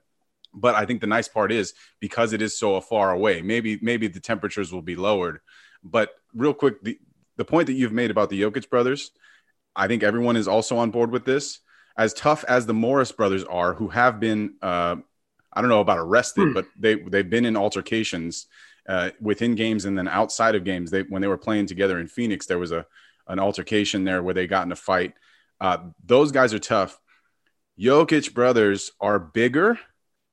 [0.54, 4.08] But I think the nice part is because it is so far away, maybe maybe
[4.08, 5.40] the temperatures will be lowered.
[5.82, 6.98] But real quick, the
[7.36, 9.12] the point that you've made about the Jokic brothers,
[9.76, 11.60] I think everyone is also on board with this.
[11.96, 14.96] As tough as the Morris brothers are, who have been, uh,
[15.52, 16.54] I don't know about arrested, mm.
[16.54, 18.46] but they they've been in altercations
[18.88, 20.90] uh, within games and then outside of games.
[20.90, 22.86] They when they were playing together in Phoenix, there was a
[23.26, 25.14] an altercation there where they got in a fight.
[25.60, 26.98] Uh, those guys are tough.
[27.78, 29.78] Jokic brothers are bigger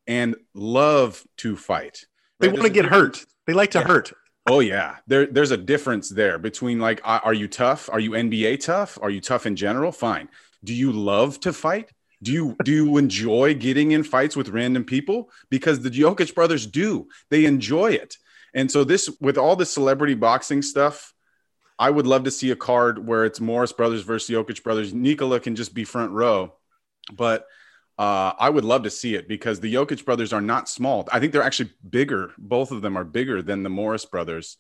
[0.08, 2.06] and love to fight.
[2.40, 3.26] They want to get hurt.
[3.48, 3.88] They like to yeah.
[3.88, 4.14] hurt.
[4.48, 7.90] Oh yeah, there there's a difference there between like, are you tough?
[7.92, 9.00] Are you NBA tough?
[9.02, 9.92] Are you tough in general?
[9.92, 10.30] Fine.
[10.64, 11.92] Do you love to fight?
[12.22, 15.32] Do you do you enjoy getting in fights with random people?
[15.50, 17.08] Because the Jokic brothers do.
[17.30, 18.18] They enjoy it.
[18.54, 21.14] And so this with all the celebrity boxing stuff,
[21.78, 24.94] I would love to see a card where it's Morris brothers versus Jokic brothers.
[24.94, 26.54] Nikola can just be front row,
[27.14, 27.46] but
[27.98, 31.08] uh, I would love to see it because the Jokic brothers are not small.
[31.12, 32.32] I think they're actually bigger.
[32.38, 34.58] Both of them are bigger than the Morris brothers,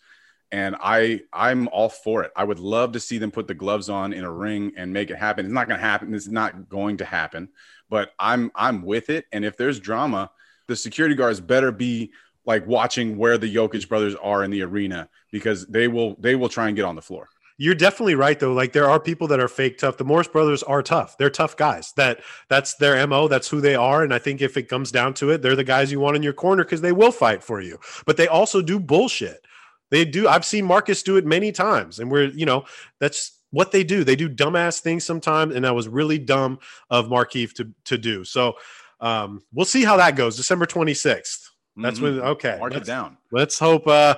[0.52, 2.32] and I I'm all for it.
[2.36, 5.10] I would love to see them put the gloves on in a ring and make
[5.10, 5.46] it happen.
[5.46, 6.14] It's not going to happen.
[6.14, 7.50] It's not going to happen,
[7.90, 9.26] but I'm I'm with it.
[9.34, 10.32] And if there's drama,
[10.68, 12.14] the security guards better be
[12.46, 16.50] like watching where the Jokic brothers are in the arena because they will they will
[16.50, 17.28] try and get on the floor.
[17.58, 18.54] You're definitely right though.
[18.54, 19.98] Like there are people that are fake tough.
[19.98, 21.18] The Morris brothers are tough.
[21.18, 21.94] They're tough guys.
[21.96, 25.14] That that's their MO, that's who they are and I think if it comes down
[25.16, 27.62] to it, they're the guys you want in your corner cuz they will fight for
[27.62, 27.80] you.
[28.06, 29.46] But they also do bullshit.
[29.90, 32.66] They do I've seen Marcus do it many times and we're, you know,
[33.00, 34.04] that's what they do.
[34.04, 38.26] They do dumbass things sometimes and that was really dumb of Markieff to to do.
[38.26, 38.56] So
[39.00, 40.36] um, we'll see how that goes.
[40.36, 41.50] December 26th.
[41.78, 42.04] That's mm-hmm.
[42.04, 42.58] when okay.
[42.60, 43.18] Mark it down.
[43.32, 44.16] Let's hope uh,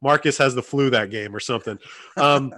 [0.00, 1.78] Marcus has the flu that game or something.
[2.16, 2.52] Um,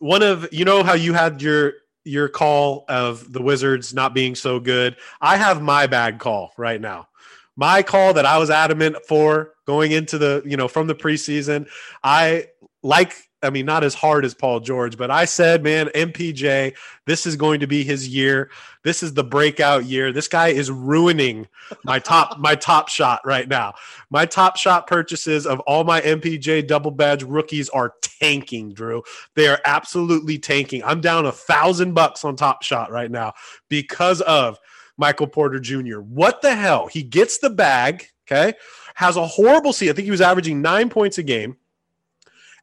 [0.00, 1.74] one of you know how you had your
[2.04, 4.96] your call of the Wizards not being so good.
[5.20, 7.08] I have my bad call right now.
[7.56, 11.66] My call that I was adamant for going into the, you know, from the preseason.
[12.04, 12.46] I
[12.82, 16.74] like I mean, not as hard as Paul George, but I said, man, MPJ,
[17.04, 18.50] this is going to be his year.
[18.82, 20.10] This is the breakout year.
[20.10, 21.46] This guy is ruining
[21.84, 23.74] my top my top shot right now.
[24.10, 29.02] My top shot purchases of all my MPJ double badge rookies are tanking, Drew.
[29.34, 30.82] They are absolutely tanking.
[30.82, 33.34] I'm down a thousand bucks on top shot right now
[33.68, 34.58] because of
[34.96, 36.00] Michael Porter Jr.
[36.00, 36.86] What the hell?
[36.86, 38.54] He gets the bag, okay?
[38.94, 39.92] Has a horrible season.
[39.92, 41.56] I think he was averaging nine points a game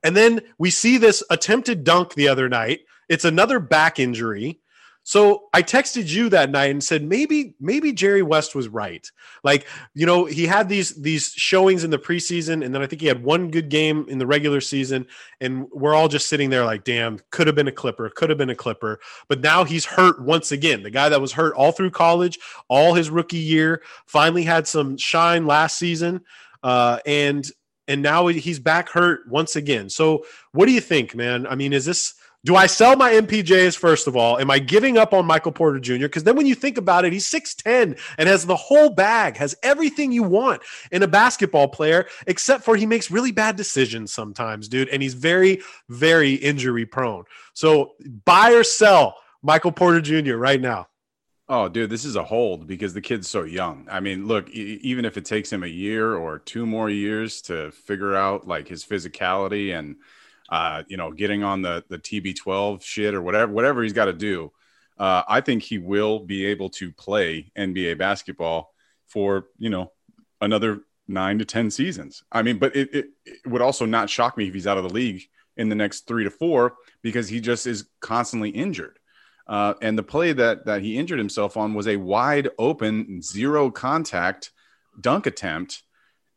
[0.03, 2.81] and then we see this attempted dunk the other night.
[3.09, 4.59] It's another back injury.
[5.05, 9.05] So I texted you that night and said maybe maybe Jerry West was right.
[9.43, 13.01] Like, you know, he had these these showings in the preseason and then I think
[13.01, 15.05] he had one good game in the regular season
[15.41, 18.37] and we're all just sitting there like, "Damn, could have been a Clipper, could have
[18.37, 20.83] been a Clipper." But now he's hurt once again.
[20.83, 22.39] The guy that was hurt all through college,
[22.69, 26.21] all his rookie year, finally had some shine last season.
[26.63, 27.51] Uh, and
[27.87, 29.89] and now he's back hurt once again.
[29.89, 31.47] So, what do you think, man?
[31.47, 32.15] I mean, is this
[32.45, 34.37] do I sell my MPJs first of all?
[34.37, 35.99] Am I giving up on Michael Porter Jr.?
[35.99, 39.55] Because then when you think about it, he's 6'10 and has the whole bag, has
[39.63, 40.61] everything you want
[40.91, 44.89] in a basketball player, except for he makes really bad decisions sometimes, dude.
[44.89, 47.23] And he's very, very injury prone.
[47.53, 47.93] So
[48.25, 50.35] buy or sell Michael Porter Jr.
[50.35, 50.87] right now.
[51.49, 53.87] Oh, dude, this is a hold because the kid's so young.
[53.91, 57.41] I mean, look, e- even if it takes him a year or two more years
[57.43, 59.97] to figure out like his physicality and
[60.49, 64.13] uh, you know, getting on the the TB12 shit or whatever whatever he's got to
[64.13, 64.51] do,
[64.97, 68.73] uh, I think he will be able to play NBA basketball
[69.07, 69.91] for you know
[70.41, 72.23] another nine to ten seasons.
[72.31, 74.83] I mean, but it, it, it would also not shock me if he's out of
[74.83, 75.23] the league
[75.57, 78.99] in the next three to four because he just is constantly injured.
[79.45, 83.69] Uh, and the play that that he injured himself on was a wide open zero
[83.69, 84.51] contact
[84.99, 85.83] dunk attempt,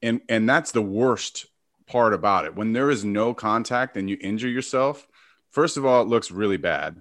[0.03, 1.47] and and that's the worst
[1.87, 2.57] part about it.
[2.57, 5.07] When there is no contact and you injure yourself,
[5.51, 7.01] first of all, it looks really bad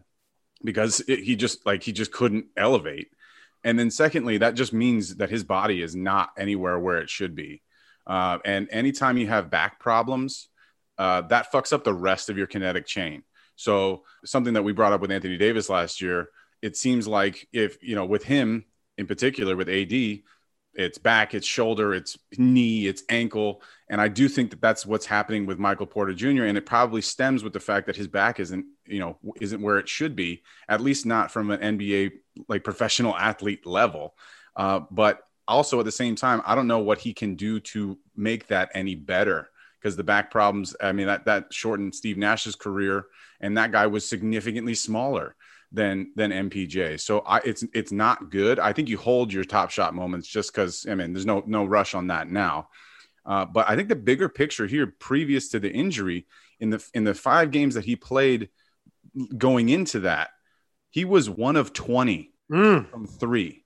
[0.63, 3.07] because it, he just like he just couldn't elevate,
[3.63, 7.35] and then secondly, that just means that his body is not anywhere where it should
[7.35, 7.63] be.
[8.05, 10.49] Uh, and anytime you have back problems,
[10.99, 13.23] uh, that fucks up the rest of your kinetic chain.
[13.55, 16.29] So something that we brought up with Anthony Davis last year,
[16.61, 18.65] it seems like if you know with him
[18.97, 20.19] in particular with AD,
[20.73, 25.05] it's back, it's shoulder, it's knee, it's ankle, and I do think that that's what's
[25.05, 26.43] happening with Michael Porter Jr.
[26.43, 29.77] And it probably stems with the fact that his back isn't you know isn't where
[29.77, 32.11] it should be, at least not from an NBA
[32.47, 34.15] like professional athlete level.
[34.55, 37.97] Uh, but also at the same time, I don't know what he can do to
[38.15, 39.49] make that any better
[39.85, 40.75] because the back problems.
[40.81, 43.05] I mean that that shortened Steve Nash's career,
[43.39, 45.35] and that guy was significantly smaller
[45.71, 46.99] than than MPJ.
[46.99, 48.57] So I, it's it's not good.
[48.57, 51.65] I think you hold your top shot moments just because I mean there's no no
[51.65, 52.69] rush on that now.
[53.27, 56.25] Uh, but I think the bigger picture here, previous to the injury,
[56.59, 58.49] in the in the five games that he played
[59.37, 60.31] going into that,
[60.89, 62.89] he was one of twenty mm.
[62.89, 63.65] from three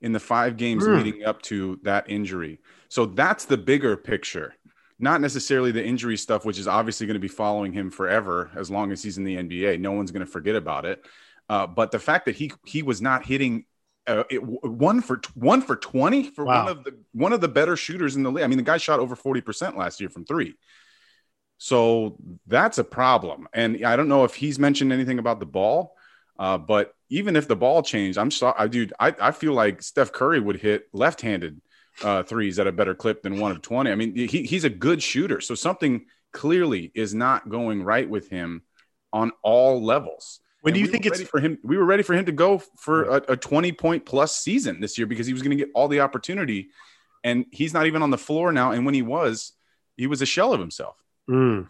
[0.00, 0.96] in the five games mm.
[0.96, 2.58] leading up to that injury.
[2.88, 4.54] So that's the bigger picture
[4.98, 8.70] not necessarily the injury stuff, which is obviously going to be following him forever as
[8.70, 9.80] long as he's in the NBA.
[9.80, 11.04] No one's going to forget about it.
[11.48, 13.64] Uh, but the fact that he he was not hitting
[14.06, 16.64] uh, it, one for one for twenty for wow.
[16.64, 18.44] one of the one of the better shooters in the league.
[18.44, 20.54] I mean, the guy shot over forty percent last year from three.
[21.58, 22.16] So
[22.46, 23.48] that's a problem.
[23.52, 25.96] And I don't know if he's mentioned anything about the ball,
[26.38, 29.82] uh, but even if the ball changed, I'm sorry, I dude, I, I feel like
[29.82, 31.60] Steph Curry would hit left-handed
[32.02, 33.90] uh, threes at a better clip than one of 20.
[33.90, 35.40] I mean, he, he's a good shooter.
[35.40, 38.62] So something clearly is not going right with him
[39.12, 40.40] on all levels.
[40.62, 41.58] When do you think it's for him?
[41.62, 44.96] We were ready for him to go for a, a 20 point plus season this
[44.96, 46.70] year because he was going to get all the opportunity.
[47.22, 48.72] And he's not even on the floor now.
[48.72, 49.52] And when he was,
[49.96, 50.96] he was a shell of himself.
[51.28, 51.68] Mm.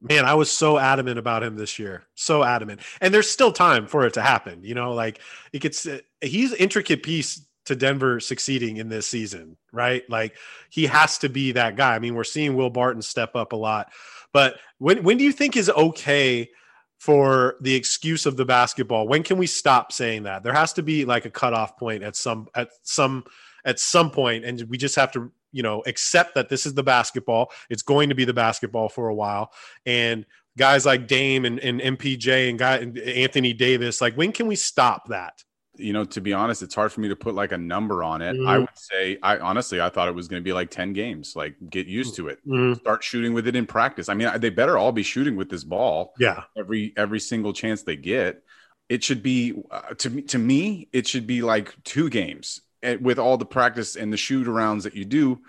[0.00, 2.04] Man, I was so adamant about him this year.
[2.14, 2.80] So adamant.
[3.00, 4.64] And there's still time for it to happen.
[4.64, 5.20] You know, like
[5.52, 5.86] it gets,
[6.22, 10.02] he's intricate piece to Denver succeeding in this season, right?
[10.08, 10.36] Like
[10.70, 11.94] he has to be that guy.
[11.94, 13.92] I mean, we're seeing Will Barton step up a lot,
[14.32, 16.50] but when when do you think is okay
[16.98, 19.08] for the excuse of the basketball?
[19.08, 20.42] When can we stop saying that?
[20.42, 23.24] There has to be like a cutoff point at some at some
[23.64, 26.82] at some point, and we just have to you know accept that this is the
[26.82, 27.50] basketball.
[27.70, 29.52] It's going to be the basketball for a while,
[29.86, 34.46] and guys like Dame and, and MPJ and guy and Anthony Davis, like when can
[34.46, 35.42] we stop that?
[35.76, 38.22] You know, to be honest, it's hard for me to put like a number on
[38.22, 38.34] it.
[38.36, 38.46] Mm-hmm.
[38.46, 41.34] I would say, I honestly, I thought it was going to be like 10 games.
[41.34, 42.38] Like, get used to it.
[42.46, 42.74] Mm-hmm.
[42.74, 44.08] Start shooting with it in practice.
[44.08, 46.14] I mean, they better all be shooting with this ball.
[46.18, 46.44] Yeah.
[46.56, 48.42] Every every single chance they get.
[48.88, 50.22] It should be uh, to me.
[50.22, 54.16] To me, it should be like two games eh, with all the practice and the
[54.16, 55.40] shoot arounds that you do.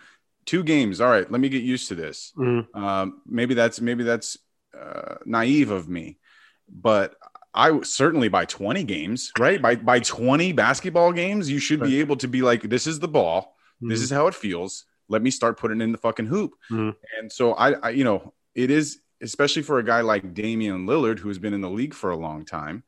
[0.45, 1.01] Two games.
[1.01, 2.31] All right, let me get used to this.
[2.37, 2.81] Mm-hmm.
[2.81, 4.37] Um, maybe that's maybe that's
[4.79, 6.17] uh, naive of me,
[6.69, 7.15] but
[7.55, 9.61] I certainly by 20 games, right?
[9.61, 13.07] By by 20 basketball games, you should be able to be like, this is the
[13.07, 13.89] ball, mm-hmm.
[13.89, 14.85] this is how it feels.
[15.07, 16.53] Let me start putting in the fucking hoop.
[16.69, 16.89] Mm-hmm.
[17.19, 21.19] And so I, I, you know, it is especially for a guy like Damian Lillard,
[21.19, 22.83] who's been in the league for a long time.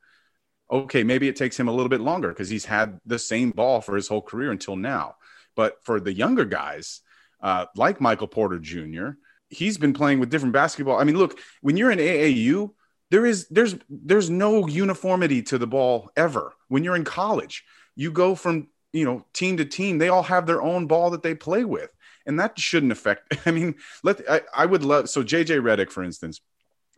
[0.70, 3.80] Okay, maybe it takes him a little bit longer because he's had the same ball
[3.80, 5.16] for his whole career until now.
[5.56, 7.00] But for the younger guys,
[7.42, 9.10] uh, like Michael Porter Jr.,
[9.48, 10.98] he's been playing with different basketball.
[10.98, 12.72] I mean, look, when you're in AAU,
[13.10, 16.54] there is there's there's no uniformity to the ball ever.
[16.68, 17.64] When you're in college
[17.98, 21.22] you go from you know team to team they all have their own ball that
[21.22, 21.90] they play with
[22.24, 26.02] and that shouldn't affect i mean let i, I would love so jj Redick, for
[26.02, 26.40] instance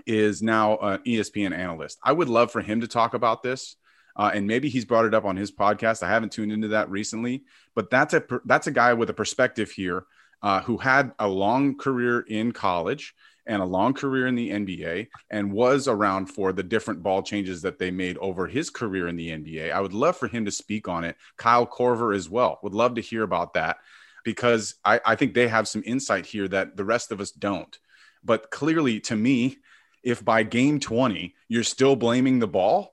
[0.06, 1.98] is now an espn analyst.
[2.02, 3.76] I would love for him to talk about this
[4.16, 6.02] uh, and maybe he's brought it up on his podcast.
[6.02, 7.44] I haven't tuned into that recently
[7.74, 10.04] but that's a that's a guy with a perspective here
[10.42, 13.14] uh, who had a long career in college
[13.46, 17.62] and a long career in the NBA and was around for the different ball changes
[17.62, 19.72] that they made over his career in the NBA.
[19.72, 21.16] I would love for him to speak on it.
[21.36, 22.58] Kyle Korver as well.
[22.62, 23.78] Would love to hear about that
[24.24, 27.76] because I, I think they have some insight here that the rest of us don't.
[28.22, 29.58] But clearly, to me,
[30.02, 32.92] if by game 20 you're still blaming the ball,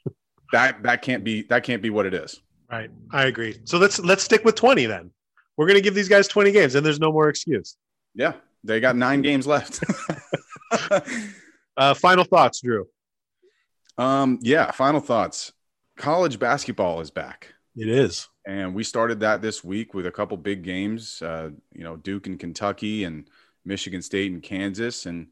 [0.52, 2.40] that that can't be that can't be what it is.
[2.70, 2.90] Right.
[3.10, 3.58] I agree.
[3.64, 5.10] So let's let's stick with 20 then.
[5.56, 7.76] We're going to give these guys 20 games and there's no more excuse.
[8.14, 8.34] Yeah.
[8.68, 9.82] They got nine games left.
[11.76, 12.86] uh, final thoughts, Drew.
[13.96, 15.52] Um, yeah, final thoughts.
[15.96, 17.54] College basketball is back.
[17.74, 21.22] It is, and we started that this week with a couple big games.
[21.22, 23.28] Uh, you know, Duke and Kentucky, and
[23.64, 25.06] Michigan State and Kansas.
[25.06, 25.28] And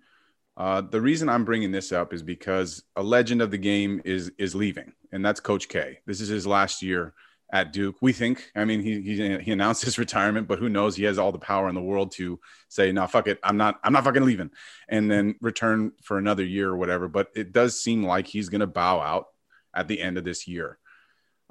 [0.57, 4.33] uh, the reason I'm bringing this up is because a legend of the game is
[4.39, 5.99] is leaving, and that's Coach K.
[6.07, 7.13] This is his last year
[7.51, 7.97] at Duke.
[8.01, 8.51] We think.
[8.57, 10.97] I mean, he he, he announced his retirement, but who knows?
[10.97, 13.79] He has all the power in the world to say, "No, fuck it, I'm not.
[13.85, 14.51] I'm not fucking leaving,"
[14.89, 17.09] and then return for another year or whatever.
[17.09, 19.27] But it does seem like he's going to bow out
[19.75, 20.79] at the end of this year.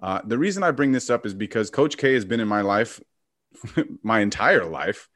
[0.02, 2.62] Uh, the reason I bring this up is because Coach K has been in my
[2.62, 3.02] life
[4.04, 5.10] my entire life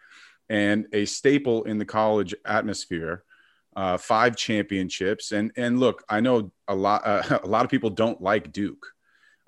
[0.50, 3.24] and a staple in the college atmosphere.
[3.76, 5.32] uh, five championships.
[5.32, 8.86] And and look, I know a lot uh, a lot of people don't like Duke,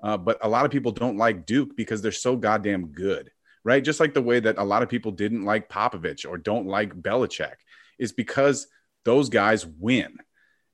[0.02, 3.30] uh, but a lot of people don't like Duke because they're so goddamn good,
[3.64, 3.84] right?
[3.84, 7.00] Just like the way that a lot of people didn't like Popovich or don't like
[7.00, 7.54] Belichick
[7.98, 8.66] is because
[9.04, 10.18] those guys win.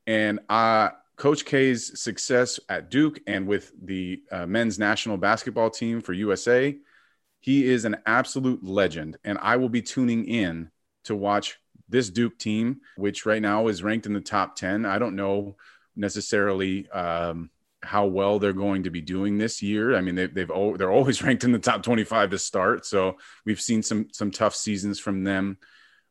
[0.07, 6.01] And uh, Coach K's success at Duke and with the uh, men's national basketball team
[6.01, 6.77] for USA,
[7.41, 9.19] he is an absolute legend.
[9.25, 10.71] And I will be tuning in
[11.05, 11.59] to watch
[11.89, 14.87] this Duke team, which right now is ranked in the top 10.
[14.87, 15.57] I don't know
[15.97, 17.51] necessarily um,
[17.83, 19.97] how well they're going to be doing this year.
[19.97, 22.87] I mean, they, they've they're always ranked in the top 25 to start.
[22.87, 25.59] So we've seen some some tough seasons from them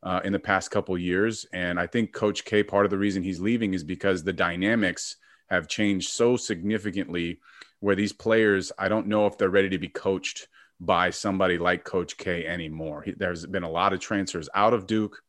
[0.03, 1.45] uh, in the past couple years.
[1.53, 5.17] And I think Coach K, part of the reason he's leaving is because the dynamics
[5.49, 7.39] have changed so significantly
[7.79, 10.47] where these players, I don't know if they're ready to be coached
[10.79, 13.01] by somebody like Coach K anymore.
[13.01, 15.21] He, there's been a lot of transfers out of Duke,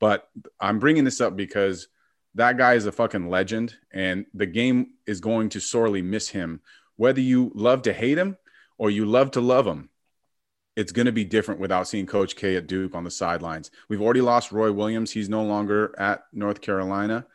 [0.00, 0.28] but
[0.60, 1.88] I'm bringing this up because
[2.34, 6.60] that guy is a fucking legend, and the game is going to sorely miss him.
[6.96, 8.36] Whether you love to hate him
[8.78, 9.88] or you love to love him,
[10.76, 13.70] it's going to be different without seeing Coach K at Duke on the sidelines.
[13.88, 15.12] We've already lost Roy Williams.
[15.12, 17.26] He's no longer at North Carolina.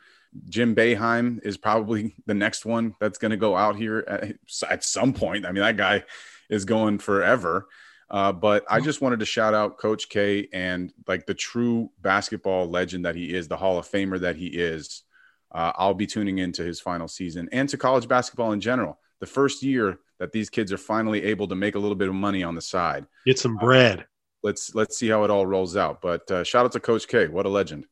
[0.48, 4.36] Jim Boeheim is probably the next one that's going to go out here at,
[4.68, 5.46] at, some point.
[5.46, 6.04] I mean, that guy
[6.48, 7.66] is going forever.
[8.10, 12.68] Uh, but I just wanted to shout out Coach K and like the true basketball
[12.68, 15.04] legend that he is, the Hall of Famer that he is.
[15.52, 18.98] Uh, I'll be tuning into his final season and to college basketball in general.
[19.20, 22.14] The first year that these kids are finally able to make a little bit of
[22.14, 24.00] money on the side, get some bread.
[24.00, 24.04] Uh,
[24.42, 26.00] let's let's see how it all rolls out.
[26.00, 27.28] But uh, shout out to Coach K.
[27.28, 27.86] What a legend!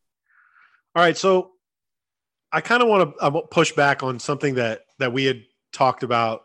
[0.95, 1.53] All right, so
[2.51, 5.43] I kind of want to push back on something that that we had
[5.73, 6.43] talked about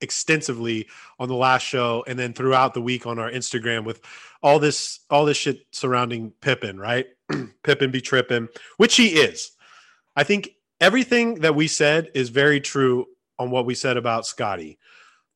[0.00, 0.86] extensively
[1.18, 4.00] on the last show and then throughout the week on our Instagram with
[4.42, 7.06] all this all this shit surrounding Pippen, right?
[7.62, 9.52] Pippen be tripping, which he is.
[10.14, 13.06] I think everything that we said is very true
[13.38, 14.78] on what we said about Scottie.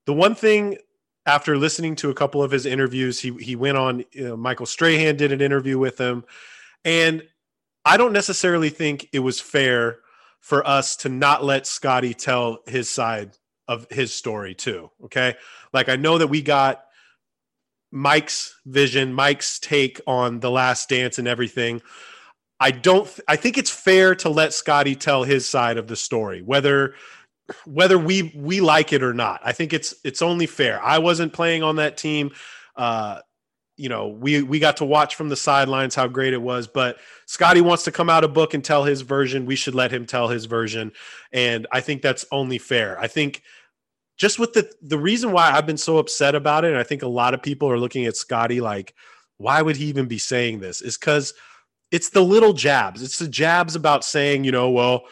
[0.07, 0.79] The one thing
[1.27, 4.67] after listening to a couple of his interviews, he he went on you know, Michael
[4.67, 6.25] Strahan did an interview with him
[6.85, 7.23] and
[7.85, 10.01] I don't necessarily think it was fair
[10.39, 13.37] for us to not let Scottie tell his side
[13.71, 14.91] of his story too.
[15.05, 15.37] Okay.
[15.73, 16.83] Like I know that we got
[17.93, 21.81] Mike's vision, Mike's take on the last dance and everything.
[22.59, 25.97] I don't th- I think it's fair to let Scottie tell his side of the
[25.97, 26.95] story, whether
[27.64, 29.41] whether we we like it or not.
[29.45, 30.83] I think it's it's only fair.
[30.83, 32.33] I wasn't playing on that team.
[32.77, 33.21] Uh,
[33.77, 36.66] you know, we we got to watch from the sidelines how great it was.
[36.66, 39.47] But Scottie wants to come out a book and tell his version.
[39.47, 40.93] We should let him tell his version,
[41.33, 43.01] and I think that's only fair.
[43.01, 43.43] I think
[44.21, 47.03] just with the the reason why I've been so upset about it, and I think
[47.03, 48.95] a lot of people are looking at Scottie like,
[49.39, 50.83] why would he even be saying this?
[50.83, 51.33] Is because
[51.91, 53.03] it's the little jabs.
[53.03, 55.05] It's the jabs about saying, you know, well,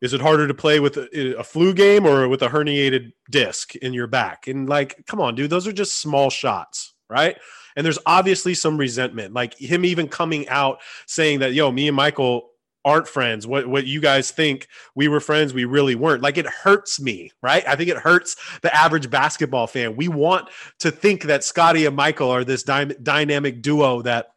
[0.00, 3.76] is it harder to play with a, a, flu game or with a herniated disc
[3.76, 4.48] in your back?
[4.48, 7.36] And like, come on, dude, those are just small shots, right?
[7.76, 11.96] And there's obviously some resentment, like him even coming out saying that, yo, me and
[11.96, 12.50] Michael
[12.84, 13.46] aren't friends.
[13.46, 16.22] What what you guys think we were friends, we really weren't.
[16.22, 17.66] Like it hurts me, right?
[17.66, 19.96] I think it hurts the average basketball fan.
[19.96, 20.48] We want
[20.80, 24.32] to think that scottie and Michael are this dy- dynamic duo that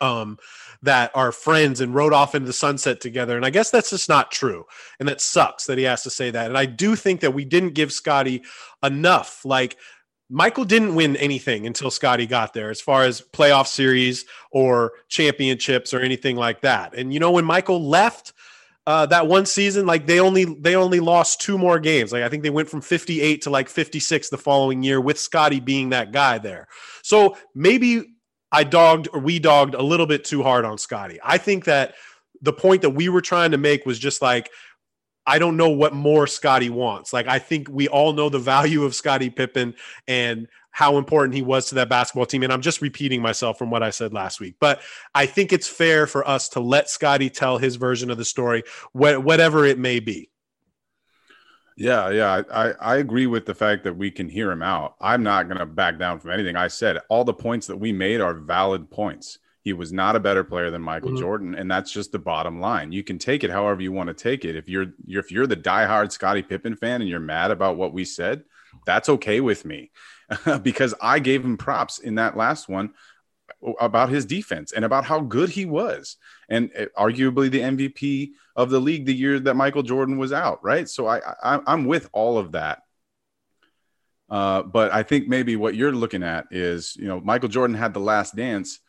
[0.00, 0.38] um
[0.82, 3.36] that are friends and rode off into the sunset together.
[3.36, 4.64] And I guess that's just not true.
[4.98, 6.48] And that sucks that he has to say that.
[6.48, 8.42] And I do think that we didn't give scottie
[8.82, 9.44] enough.
[9.44, 9.76] Like
[10.34, 15.92] Michael didn't win anything until Scottie got there, as far as playoff series or championships
[15.92, 16.94] or anything like that.
[16.96, 18.32] And you know, when Michael left
[18.86, 22.12] uh, that one season, like they only they only lost two more games.
[22.12, 25.60] Like I think they went from 58 to like 56 the following year with Scottie
[25.60, 26.66] being that guy there.
[27.02, 28.14] So maybe
[28.50, 31.20] I dogged or we dogged a little bit too hard on Scottie.
[31.22, 31.92] I think that
[32.40, 34.50] the point that we were trying to make was just like
[35.26, 37.12] I don't know what more Scottie wants.
[37.12, 39.74] Like I think we all know the value of Scottie Pippen
[40.08, 42.42] and how important he was to that basketball team.
[42.42, 44.56] And I'm just repeating myself from what I said last week.
[44.58, 44.80] But
[45.14, 48.64] I think it's fair for us to let Scottie tell his version of the story,
[48.92, 50.30] wh- whatever it may be.
[51.76, 54.94] Yeah, yeah, I, I agree with the fact that we can hear him out.
[55.00, 56.98] I'm not going to back down from anything I said.
[57.08, 59.38] All the points that we made are valid points.
[59.62, 61.20] He was not a better player than Michael mm-hmm.
[61.20, 62.90] Jordan, and that's just the bottom line.
[62.90, 64.56] You can take it however you want to take it.
[64.56, 67.92] If you're, you're if you're the diehard Scottie Pippen fan and you're mad about what
[67.92, 68.42] we said,
[68.84, 69.92] that's okay with me,
[70.62, 72.94] because I gave him props in that last one
[73.78, 76.16] about his defense and about how good he was,
[76.48, 80.58] and eh, arguably the MVP of the league the year that Michael Jordan was out.
[80.64, 82.82] Right, so I, I I'm with all of that.
[84.28, 87.92] Uh, but I think maybe what you're looking at is, you know, Michael Jordan had
[87.92, 88.80] the last dance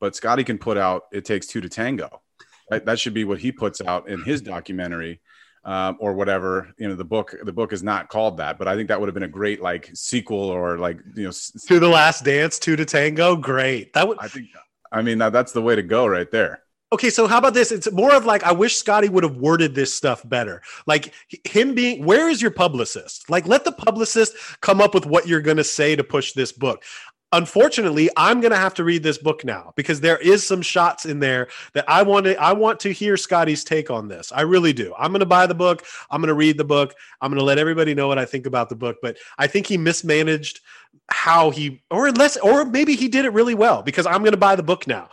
[0.00, 2.22] but Scottie can put out it takes two to tango.
[2.70, 2.84] Right?
[2.84, 5.20] That should be what he puts out in his documentary.
[5.62, 8.74] Um, or whatever you know the book the book is not called that but i
[8.74, 11.32] think that would have been a great like sequel or like you know
[11.66, 14.46] to the last dance two to tango great that would i think
[14.90, 16.62] i mean that, that's the way to go right there
[16.92, 17.70] Okay, so how about this?
[17.70, 20.60] It's more of like I wish Scottie would have worded this stuff better.
[20.86, 21.14] Like
[21.44, 23.30] him being, where is your publicist?
[23.30, 26.50] Like let the publicist come up with what you're going to say to push this
[26.50, 26.82] book.
[27.32, 31.06] Unfortunately, I'm going to have to read this book now because there is some shots
[31.06, 34.32] in there that I want to I want to hear Scottie's take on this.
[34.32, 34.92] I really do.
[34.98, 35.84] I'm going to buy the book.
[36.10, 36.94] I'm going to read the book.
[37.20, 39.66] I'm going to let everybody know what I think about the book, but I think
[39.66, 40.60] he mismanaged
[41.08, 44.36] how he or unless or maybe he did it really well because I'm going to
[44.36, 45.08] buy the book now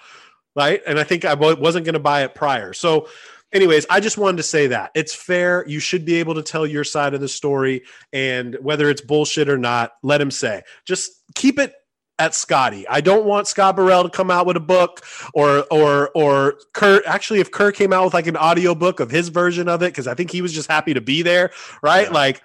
[0.58, 0.82] right?
[0.88, 2.74] And I think I wasn't going to buy it prior.
[2.74, 3.08] So,
[3.54, 5.64] anyways, I just wanted to say that it's fair.
[5.68, 9.50] You should be able to tell your side of the story, and whether it's bullshit
[9.50, 10.64] or not, let him say.
[10.84, 11.76] Just keep it
[12.20, 12.88] at Scottie.
[12.88, 15.04] I don't want Scott Burrell to come out with a book
[15.34, 17.02] or or or Kerr.
[17.06, 19.88] Actually, if Kerr came out with like an audio book of his version of it,
[19.92, 22.08] because I think he was just happy to be there, right?
[22.08, 22.14] Yeah.
[22.14, 22.42] Like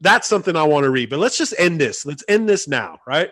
[0.00, 1.10] that's something I want to read.
[1.10, 2.06] But let's just end this.
[2.06, 3.30] Let's end this now, right?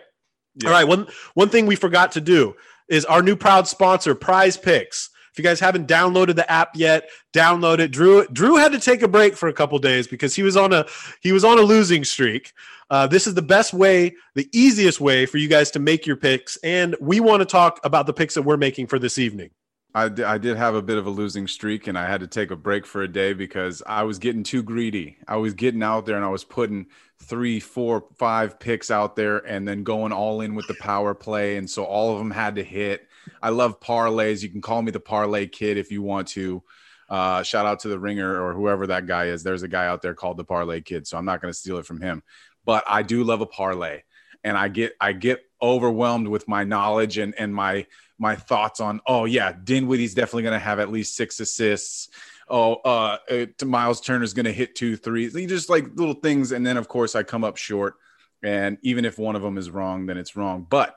[0.55, 0.69] Yeah.
[0.69, 0.87] All right.
[0.87, 2.55] One one thing we forgot to do
[2.89, 5.09] is our new proud sponsor, Prize Picks.
[5.33, 7.89] If you guys haven't downloaded the app yet, download it.
[7.89, 10.71] Drew Drew had to take a break for a couple days because he was on
[10.71, 10.85] a
[11.21, 12.53] he was on a losing streak.
[12.91, 16.15] Uh, this is the best way, the easiest way for you guys to make your
[16.15, 19.49] picks, and we want to talk about the picks that we're making for this evening.
[19.95, 22.27] I, d- I did have a bit of a losing streak and I had to
[22.27, 25.17] take a break for a day because I was getting too greedy.
[25.27, 26.87] I was getting out there and I was putting
[27.21, 31.57] three, four, five picks out there and then going all in with the power play.
[31.57, 33.07] And so all of them had to hit.
[33.41, 34.43] I love parlays.
[34.43, 36.63] You can call me the parlay kid if you want to.
[37.09, 39.43] Uh, shout out to the ringer or whoever that guy is.
[39.43, 41.05] There's a guy out there called the parlay kid.
[41.05, 42.23] So I'm not going to steal it from him.
[42.65, 44.01] But I do love a parlay
[44.43, 47.85] and I get I get overwhelmed with my knowledge and and my
[48.19, 52.09] my thoughts on oh yeah Dinwiddie's definitely going to have at least six assists
[52.49, 56.51] oh uh it, Miles Turner's going to hit two threes you just like little things
[56.51, 57.95] and then of course I come up short
[58.43, 60.95] and even if one of them is wrong then it's wrong but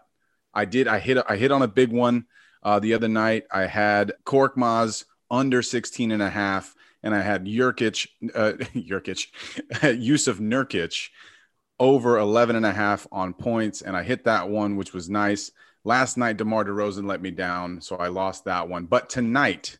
[0.56, 2.26] I did I hit I hit on a big one
[2.62, 6.74] uh, the other night I had Korkmaz under 16 and a half
[7.04, 9.28] and I had Jurkic uh, Jurkic
[9.70, 11.10] Jusuf Nurkic
[11.78, 13.82] over 11 and a half on points.
[13.82, 15.50] And I hit that one, which was nice.
[15.84, 17.80] Last night, DeMar DeRozan let me down.
[17.80, 18.86] So I lost that one.
[18.86, 19.78] But tonight,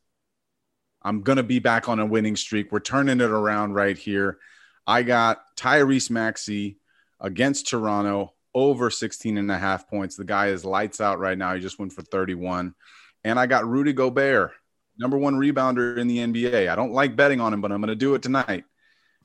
[1.03, 2.70] I'm to be back on a winning streak.
[2.70, 4.39] We're turning it around right here.
[4.86, 6.78] I got Tyrese Maxey
[7.20, 10.16] against Toronto over 16 and a half points.
[10.16, 11.55] The guy is lights out right now.
[11.55, 12.74] He just went for 31.
[13.23, 14.53] And I got Rudy Gobert,
[14.99, 16.70] number one rebounder in the NBA.
[16.70, 18.65] I don't like betting on him, but I'm going to do it tonight.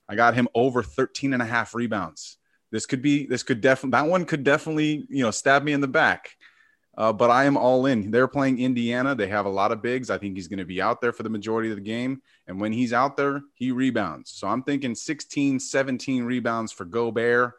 [0.10, 2.38] I got him over 13 and a half rebounds.
[2.72, 5.80] This could be, this could definitely, that one could definitely, you know, stab me in
[5.80, 6.32] the back.
[6.98, 8.12] Uh, but I am all in.
[8.12, 9.16] They're playing Indiana.
[9.16, 10.10] They have a lot of bigs.
[10.10, 12.22] I think he's going to be out there for the majority of the game.
[12.48, 14.32] And when he's out there, he rebounds.
[14.32, 17.53] So I'm thinking 16, 17 rebounds for Gobert.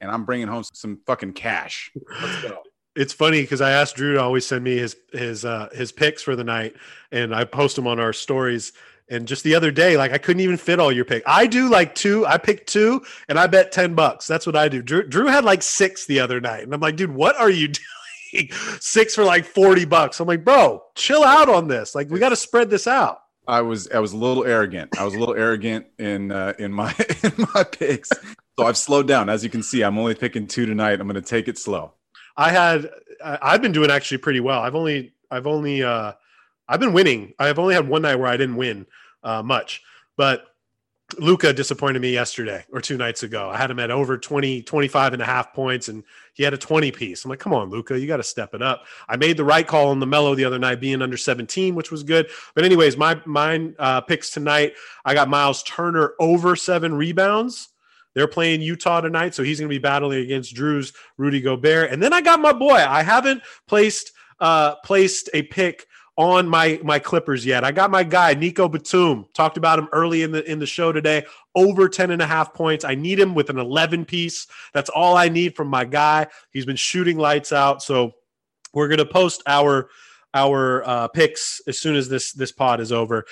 [0.00, 1.90] And I'm bringing home some fucking cash.
[2.20, 2.62] Let's go.
[2.94, 6.22] It's funny because I asked Drew to always send me his his uh, his picks
[6.22, 6.74] for the night,
[7.12, 8.72] and I post them on our stories.
[9.10, 11.24] And just the other day, like I couldn't even fit all your picks.
[11.26, 12.26] I do like two.
[12.26, 14.26] I picked two, and I bet ten bucks.
[14.26, 14.82] That's what I do.
[14.82, 17.68] Drew, Drew had like six the other night, and I'm like, dude, what are you
[18.32, 18.50] doing?
[18.80, 20.18] six for like forty bucks.
[20.20, 21.94] I'm like, bro, chill out on this.
[21.94, 23.20] Like we got to spread this out.
[23.48, 24.98] I was I was a little arrogant.
[24.98, 28.10] I was a little arrogant in uh, in my in my picks.
[28.58, 29.28] So I've slowed down.
[29.28, 31.00] As you can see, I'm only picking two tonight.
[31.00, 31.94] I'm going to take it slow.
[32.36, 32.90] I had
[33.24, 34.60] I've been doing actually pretty well.
[34.60, 36.12] I've only I've only uh
[36.68, 37.32] I've been winning.
[37.38, 38.86] I've only had one night where I didn't win
[39.24, 39.82] uh, much,
[40.16, 40.44] but
[41.16, 43.48] Luka disappointed me yesterday or two nights ago.
[43.48, 46.04] I had him at over 20, 25 and a half points, and
[46.34, 47.24] he had a 20 piece.
[47.24, 48.84] I'm like, come on, Luka, you got to step it up.
[49.08, 51.90] I made the right call on the Melo the other night, being under 17, which
[51.90, 52.28] was good.
[52.54, 54.74] But, anyways, my mine uh, picks tonight.
[55.04, 57.70] I got Miles Turner over seven rebounds.
[58.14, 61.90] They're playing Utah tonight, so he's going to be battling against Drew's Rudy Gobert.
[61.90, 62.84] And then I got my boy.
[62.86, 65.87] I haven't placed uh, placed a pick
[66.18, 67.64] on my my Clippers yet.
[67.64, 69.26] I got my guy Nico Batum.
[69.34, 71.24] Talked about him early in the in the show today.
[71.54, 72.84] Over 10 and a half points.
[72.84, 74.48] I need him with an 11 piece.
[74.74, 76.26] That's all I need from my guy.
[76.50, 77.82] He's been shooting lights out.
[77.82, 78.12] So
[78.74, 79.88] we're going to post our
[80.34, 83.24] our uh, picks as soon as this this pod is over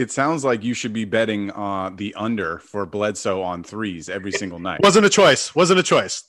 [0.00, 4.32] it sounds like you should be betting uh, the under for Bledsoe on threes every
[4.32, 4.80] single night.
[4.82, 5.54] Wasn't a choice.
[5.54, 6.24] Wasn't a choice.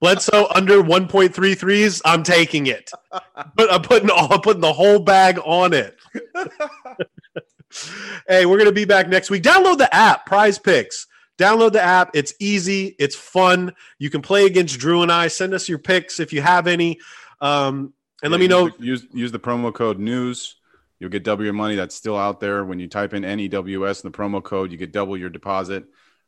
[0.00, 2.02] Bledsoe under 1.3 threes.
[2.04, 2.90] I'm taking it.
[3.12, 5.96] But I'm putting all I'm putting the whole bag on it.
[8.28, 9.44] hey, we're gonna be back next week.
[9.44, 11.06] Download the app, Prize Picks.
[11.38, 12.10] Download the app.
[12.14, 12.96] It's easy.
[12.98, 13.74] It's fun.
[14.00, 15.28] You can play against Drew and I.
[15.28, 16.98] Send us your picks if you have any.
[17.40, 18.70] Um, and yeah, let me know.
[18.80, 20.56] Use use the promo code news
[21.04, 21.74] You'll get double your money.
[21.74, 22.64] That's still out there.
[22.64, 25.84] When you type in NEWS in the promo code, you get double your deposit.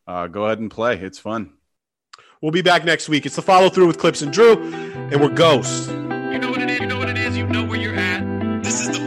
[0.07, 0.99] Uh, go ahead and play.
[0.99, 1.55] It's fun.
[2.43, 3.25] We'll be back next week.
[3.25, 5.89] It's the follow through with Clipps and Drew, and we're Ghost.
[5.89, 6.79] You know what it is.
[6.79, 7.39] You know what it is.
[7.39, 8.63] You know where you're at.
[8.63, 9.06] This is the